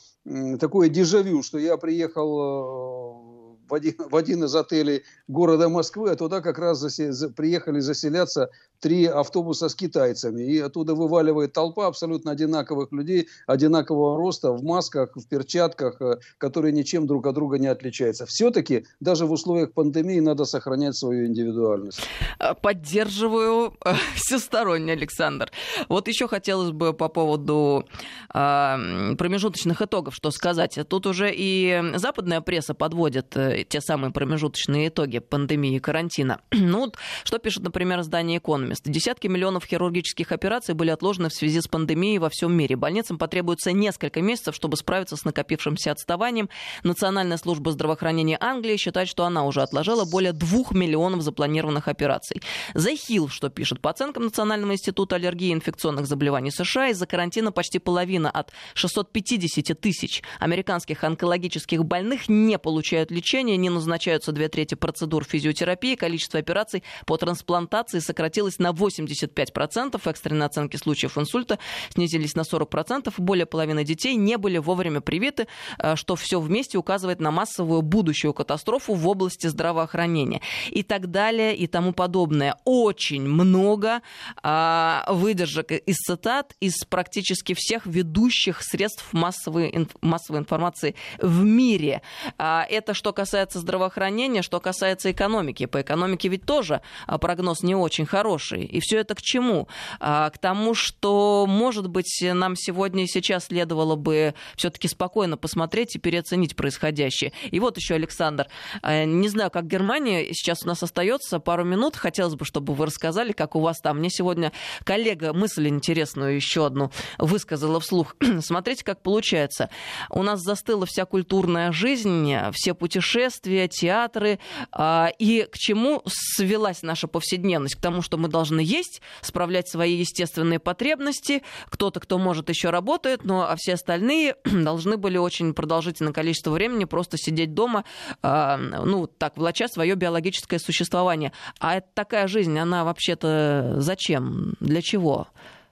такое 0.59 0.89
дежавю, 0.89 1.43
что 1.43 1.57
я 1.57 1.77
приехал 1.77 2.39
э, 2.41 3.44
в 3.67 3.73
один, 3.73 3.95
в 3.97 4.15
один 4.15 4.43
из 4.43 4.55
отелей 4.55 5.03
города 5.27 5.69
Москвы, 5.69 6.11
а 6.11 6.15
туда 6.15 6.41
как 6.41 6.59
раз 6.59 6.79
засе, 6.79 7.11
за, 7.11 7.29
приехали 7.29 7.79
заселяться 7.79 8.49
три 8.85 9.07
автобуса 9.07 9.67
с 9.67 9.73
китайцами. 9.73 10.43
И 10.43 10.59
оттуда 10.59 10.93
вываливает 10.93 11.53
толпа 11.53 11.87
абсолютно 11.87 12.29
одинаковых 12.31 12.91
людей, 12.91 13.27
одинакового 13.47 14.15
роста, 14.15 14.51
в 14.51 14.63
масках, 14.63 15.09
в 15.15 15.27
перчатках, 15.27 15.99
э, 16.01 16.19
которые 16.37 16.71
ничем 16.71 17.07
друг 17.07 17.25
от 17.25 17.33
друга 17.33 17.57
не 17.57 17.65
отличаются. 17.65 18.27
Все-таки 18.27 18.85
даже 18.99 19.25
в 19.25 19.31
условиях 19.31 19.73
пандемии 19.73 20.19
надо 20.19 20.45
сохранять 20.45 20.95
свою 20.95 21.25
индивидуальность. 21.25 21.99
Э, 22.39 22.53
поддерживаю 22.53 23.73
э, 23.83 23.93
всесторонне, 24.15 24.93
Александр. 24.93 25.51
Вот 25.89 26.07
еще 26.07 26.27
хотелось 26.27 26.71
бы 26.71 26.93
по 26.93 27.09
поводу 27.09 27.85
промежуточных 28.29 29.81
итогов 29.81 30.13
что 30.13 30.29
сказать. 30.29 30.77
Тут 30.87 31.07
уже 31.07 31.31
и 31.33 31.81
западная 31.95 32.41
пресса 32.41 32.73
подводит 32.73 33.35
те 33.69 33.81
самые 33.81 34.11
промежуточные 34.11 34.89
итоги 34.89 35.19
пандемии 35.19 35.75
и 35.75 35.79
карантина. 35.79 36.41
Ну, 36.75 36.91
что 37.23 37.37
пишет, 37.37 37.63
например, 37.63 38.01
издание 38.01 38.39
«Экономист». 38.39 38.74
Десятки 38.83 39.27
миллионов 39.27 39.65
хирургических 39.65 40.31
операций 40.31 40.75
были 40.75 40.89
отложены 40.89 41.29
в 41.29 41.33
связи 41.33 41.61
с 41.61 41.67
пандемией 41.67 42.17
во 42.17 42.29
всем 42.29 42.53
мире. 42.53 42.75
Больницам 42.75 43.17
потребуется 43.17 43.71
несколько 43.71 44.21
месяцев, 44.21 44.55
чтобы 44.55 44.77
справиться 44.77 45.15
с 45.15 45.25
накопившимся 45.25 45.91
отставанием. 45.91 46.49
Национальная 46.83 47.37
служба 47.37 47.71
здравоохранения 47.71 48.37
Англии 48.39 48.77
считает, 48.77 49.07
что 49.07 49.25
она 49.25 49.45
уже 49.45 49.61
отложила 49.61 50.05
более 50.05 50.33
двух 50.33 50.73
миллионов 50.73 51.21
запланированных 51.21 51.87
операций. 51.87 52.41
The 52.73 52.93
Hill, 52.93 53.29
что 53.29 53.49
пишет, 53.49 53.81
по 53.81 53.89
оценкам 53.89 54.23
Национального 54.23 54.73
института 54.73 55.15
аллергии 55.15 55.49
и 55.49 55.53
инфекционных 55.53 56.07
заболеваний 56.07 56.51
США, 56.51 56.89
из-за 56.89 57.05
карантина 57.05 57.51
почти 57.51 57.79
половина 57.79 58.29
от 58.29 58.51
650 58.73 59.79
тысяч 59.79 60.23
американских 60.39 61.03
онкологических 61.03 61.85
больных 61.85 62.29
не 62.29 62.57
получают 62.57 63.11
лечения, 63.11 63.57
не 63.57 63.69
назначаются 63.69 64.31
две 64.31 64.49
трети 64.49 64.75
процедур 64.75 65.23
физиотерапии, 65.23 65.95
количество 65.95 66.39
операций 66.39 66.83
по 67.05 67.17
трансплантации 67.17 67.99
сократилось 67.99 68.54
на 68.59 68.71
85%, 68.71 69.99
экстренные 70.09 70.45
оценки 70.45 70.77
случаев 70.77 71.17
инсульта 71.17 71.59
снизились 71.89 72.35
на 72.35 72.41
40%, 72.41 73.13
более 73.17 73.45
половины 73.45 73.83
детей 73.83 74.15
не 74.15 74.37
были 74.37 74.57
вовремя 74.57 75.01
привиты, 75.01 75.47
э, 75.77 75.95
что 75.95 76.15
все 76.15 76.39
вместе 76.39 76.77
указывает 76.77 77.19
на 77.19 77.31
массовую 77.31 77.81
будущую 77.81 78.33
катастрофу 78.33 78.93
в 78.93 79.07
области 79.07 79.47
здравоохранения 79.47 80.41
и 80.69 80.83
так 80.83 81.11
далее 81.11 81.55
и 81.55 81.67
тому 81.67 81.93
подобное. 81.93 82.57
Очень 82.65 83.23
много 83.23 84.01
а, 84.43 85.05
выдержек 85.09 85.71
из 85.71 85.97
цитат 85.97 86.53
из 86.59 86.83
практически 86.85 87.53
всех 87.53 87.85
ведущих 87.85 88.61
средств 88.61 89.13
массовой, 89.13 89.87
массовой 90.01 90.39
информации 90.39 90.95
в 91.19 91.43
мире. 91.43 92.01
А, 92.37 92.65
это 92.69 92.93
что 92.93 93.13
касается 93.13 93.55
касается 93.55 93.59
здравоохранения, 93.59 94.41
что 94.41 94.59
касается 94.59 95.11
экономики. 95.11 95.65
По 95.65 95.81
экономике 95.81 96.29
ведь 96.29 96.45
тоже 96.45 96.81
а, 97.07 97.17
прогноз 97.17 97.63
не 97.63 97.75
очень 97.75 98.05
хороший. 98.05 98.44
И 98.53 98.79
все 98.79 98.99
это 98.99 99.15
к 99.15 99.21
чему? 99.21 99.67
А, 99.99 100.29
к 100.29 100.37
тому, 100.37 100.73
что, 100.73 101.45
может 101.47 101.87
быть, 101.87 102.19
нам 102.21 102.55
сегодня 102.55 103.03
и 103.03 103.07
сейчас 103.07 103.45
следовало 103.45 103.95
бы 103.95 104.33
все-таки 104.55 104.87
спокойно 104.87 105.37
посмотреть 105.37 105.95
и 105.95 105.99
переоценить 105.99 106.55
происходящее. 106.55 107.33
И 107.51 107.59
вот 107.59 107.77
еще, 107.77 107.95
Александр, 107.95 108.47
а, 108.81 109.05
не 109.05 109.29
знаю, 109.29 109.51
как 109.51 109.67
Германия, 109.67 110.33
сейчас 110.33 110.63
у 110.63 110.67
нас 110.67 110.83
остается 110.83 111.39
пару 111.39 111.63
минут. 111.63 111.95
Хотелось 111.95 112.35
бы, 112.35 112.45
чтобы 112.45 112.73
вы 112.73 112.85
рассказали, 112.85 113.31
как 113.31 113.55
у 113.55 113.59
вас 113.59 113.79
там. 113.79 113.99
Мне 113.99 114.09
сегодня 114.09 114.51
коллега 114.83 115.33
мысль 115.33 115.67
интересную 115.67 116.35
еще 116.35 116.65
одну 116.65 116.91
высказала 117.17 117.79
вслух. 117.79 118.15
Смотрите, 118.41 118.83
как 118.83 119.01
получается. 119.01 119.69
У 120.09 120.23
нас 120.23 120.41
застыла 120.41 120.85
вся 120.85 121.05
культурная 121.05 121.71
жизнь, 121.71 122.33
все 122.51 122.73
путешествия, 122.73 123.05
путешествия, 123.05 123.67
театры. 123.67 124.39
А, 124.71 125.09
и 125.19 125.47
к 125.51 125.57
чему 125.57 126.01
свелась 126.07 126.81
наша 126.81 127.07
повседневность? 127.07 127.75
К 127.75 127.81
тому, 127.81 128.01
что 128.01 128.17
мы 128.17 128.27
должны 128.35 128.59
есть, 128.59 129.01
справлять 129.21 129.69
свои 129.69 129.95
естественные 129.95 130.59
потребности. 130.59 131.41
Кто-то, 131.69 132.01
кто 132.01 132.17
может, 132.17 132.49
еще 132.49 132.69
работает, 132.69 133.23
но 133.23 133.49
а 133.49 133.55
все 133.55 133.75
остальные 133.75 134.35
должны 134.43 134.97
были 134.97 135.17
очень 135.17 135.53
продолжительное 135.53 136.11
количество 136.11 136.51
времени 136.51 136.83
просто 136.83 137.17
сидеть 137.17 137.53
дома, 137.53 137.85
а, 138.21 138.57
ну, 138.57 139.07
так, 139.07 139.37
влача 139.37 139.69
свое 139.69 139.95
биологическое 139.95 140.59
существование. 140.59 141.31
А 141.59 141.77
это 141.77 141.87
такая 141.93 142.27
жизнь, 142.27 142.59
она 142.59 142.83
вообще-то 142.83 143.75
зачем? 143.77 144.55
Для 144.59 144.81
чего? 144.81 145.27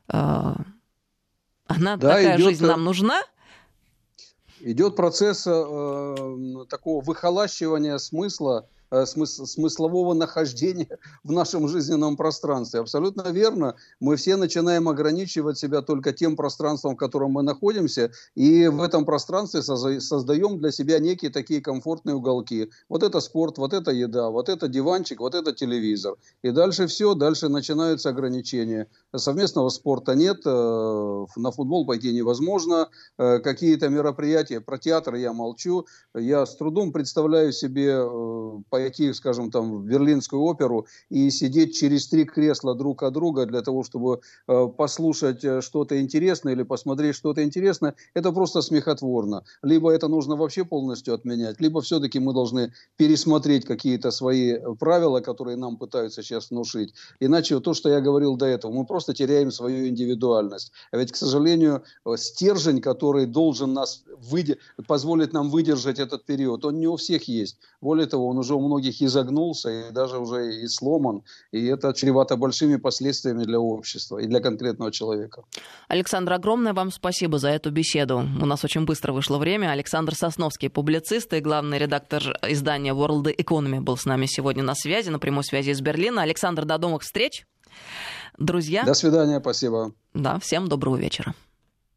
Она 0.08 0.56
да, 1.68 1.98
такая 1.98 2.38
идет... 2.38 2.46
жизнь 2.46 2.66
нам 2.66 2.84
нужна? 2.84 3.22
идет 4.66 4.96
процесс 4.96 5.46
э, 5.46 6.16
такого 6.70 7.04
выхолащивания 7.04 7.98
смысла 7.98 8.66
Э, 8.66 8.73
смыс 9.06 9.36
смыслового 9.36 10.14
нахождения 10.14 10.98
в 11.24 11.32
нашем 11.32 11.68
жизненном 11.68 12.18
пространстве. 12.18 12.80
Абсолютно 12.80 13.30
верно. 13.32 13.76
Мы 14.00 14.16
все 14.16 14.36
начинаем 14.36 14.88
ограничивать 14.88 15.58
себя 15.58 15.82
только 15.82 16.14
тем 16.14 16.36
пространством, 16.36 16.96
в 16.96 16.98
котором 16.98 17.32
мы 17.32 17.44
находимся, 17.44 18.12
и 18.36 18.68
в 18.68 18.82
этом 18.82 19.06
пространстве 19.06 19.62
создаем 19.62 20.60
для 20.60 20.72
себя 20.72 21.00
некие 21.00 21.32
такие 21.32 21.62
комфортные 21.62 22.16
уголки. 22.16 22.70
Вот 22.90 23.04
это 23.04 23.20
спорт, 23.20 23.58
вот 23.58 23.74
это 23.74 23.92
еда, 23.92 24.30
вот 24.30 24.50
это 24.50 24.68
диванчик, 24.68 25.20
вот 25.20 25.36
это 25.36 25.54
телевизор. 25.54 26.16
И 26.42 26.52
дальше 26.52 26.88
все, 26.88 27.14
дальше 27.16 27.50
начинаются 27.50 28.10
ограничения. 28.10 28.88
Совместного 29.16 29.70
спорта 29.70 30.16
нет, 30.16 30.42
э, 30.46 31.26
на 31.36 31.52
футбол 31.52 31.86
пойти 31.86 32.14
невозможно, 32.14 32.90
э, 33.18 33.40
какие-то 33.40 33.90
мероприятия, 33.90 34.62
про 34.62 34.78
театр 34.78 35.16
я 35.16 35.34
молчу. 35.34 35.86
Я 36.14 36.46
с 36.46 36.56
трудом 36.56 36.92
представляю 36.92 37.52
себе 37.52 37.94
пойти, 38.84 39.14
скажем, 39.14 39.50
там, 39.50 39.78
в 39.78 39.86
Берлинскую 39.86 40.42
оперу 40.42 40.88
и 41.10 41.30
сидеть 41.30 41.76
через 41.76 42.08
три 42.08 42.26
кресла 42.26 42.76
друг 42.76 43.04
от 43.04 43.14
друга 43.14 43.46
для 43.46 43.62
того, 43.62 43.84
чтобы 43.84 44.20
э, 44.48 44.68
послушать 44.78 45.46
э, 45.46 45.62
что-то 45.62 46.02
интересное 46.02 46.54
или 46.54 46.64
посмотреть 46.64 47.16
что-то 47.16 47.42
интересное, 47.44 47.94
это 48.14 48.32
просто 48.32 48.62
смехотворно. 48.62 49.44
Либо 49.62 49.90
это 49.90 50.08
нужно 50.10 50.36
вообще 50.36 50.66
полностью 50.66 51.14
отменять, 51.14 51.62
либо 51.62 51.80
все-таки 51.80 52.20
мы 52.20 52.34
должны 52.34 52.74
пересмотреть 52.98 53.66
какие-то 53.66 54.12
свои 54.12 54.60
правила, 54.80 55.22
которые 55.22 55.56
нам 55.58 55.78
пытаются 55.78 56.22
сейчас 56.22 56.52
внушить. 56.52 56.94
Иначе 57.22 57.60
то, 57.60 57.74
что 57.74 57.90
я 57.90 58.02
говорил 58.02 58.36
до 58.36 58.46
этого, 58.46 58.74
мы 58.74 58.86
просто 58.86 59.14
теряем 59.14 59.52
свою 59.52 59.88
индивидуальность. 59.88 60.74
А 60.92 60.98
ведь, 60.98 61.12
к 61.12 61.16
сожалению, 61.16 61.84
стержень, 62.16 62.82
который 62.82 63.26
должен 63.26 63.74
нас 63.74 64.04
выде... 64.32 64.58
позволить 64.88 65.34
нам 65.34 65.50
выдержать 65.50 66.00
этот 66.00 66.26
период, 66.26 66.66
он 66.66 66.80
не 66.80 66.88
у 66.88 66.96
всех 66.96 67.28
есть. 67.30 67.58
Более 67.82 68.08
того, 68.08 68.28
он 68.28 68.38
уже 68.38 68.56
у 68.56 68.63
многих 68.64 69.02
изогнулся 69.02 69.70
и 69.70 69.92
даже 69.92 70.18
уже 70.18 70.64
и 70.64 70.68
сломан. 70.68 71.24
И 71.52 71.66
это 71.66 71.94
чревато 71.94 72.36
большими 72.38 72.78
последствиями 72.78 73.44
для 73.44 73.60
общества 73.60 74.18
и 74.18 74.28
для 74.28 74.40
конкретного 74.40 74.92
человека. 74.92 75.44
Александр, 75.88 76.34
огромное 76.34 76.74
вам 76.74 76.92
спасибо 76.92 77.38
за 77.38 77.50
эту 77.50 77.72
беседу. 77.72 78.18
У 78.42 78.46
нас 78.46 78.64
очень 78.64 78.86
быстро 78.86 79.14
вышло 79.14 79.38
время. 79.38 79.72
Александр 79.72 80.16
Сосновский, 80.16 80.70
публицист 80.70 81.34
и 81.34 81.40
главный 81.40 81.78
редактор 81.78 82.24
издания 82.48 82.94
World 82.94 83.36
Economy 83.36 83.82
был 83.82 83.98
с 83.98 84.06
нами 84.06 84.26
сегодня 84.26 84.64
на 84.64 84.76
связи, 84.76 85.10
на 85.10 85.20
прямой 85.20 85.44
связи 85.44 85.72
из 85.72 85.82
Берлина. 85.82 86.22
Александр, 86.22 86.66
до 86.66 86.78
новых 86.78 87.04
встреч. 87.04 87.46
Друзья. 88.38 88.84
До 88.84 88.94
свидания, 88.94 89.40
спасибо. 89.40 89.94
Да, 90.14 90.40
всем 90.40 90.68
доброго 90.68 90.98
вечера. 90.98 91.34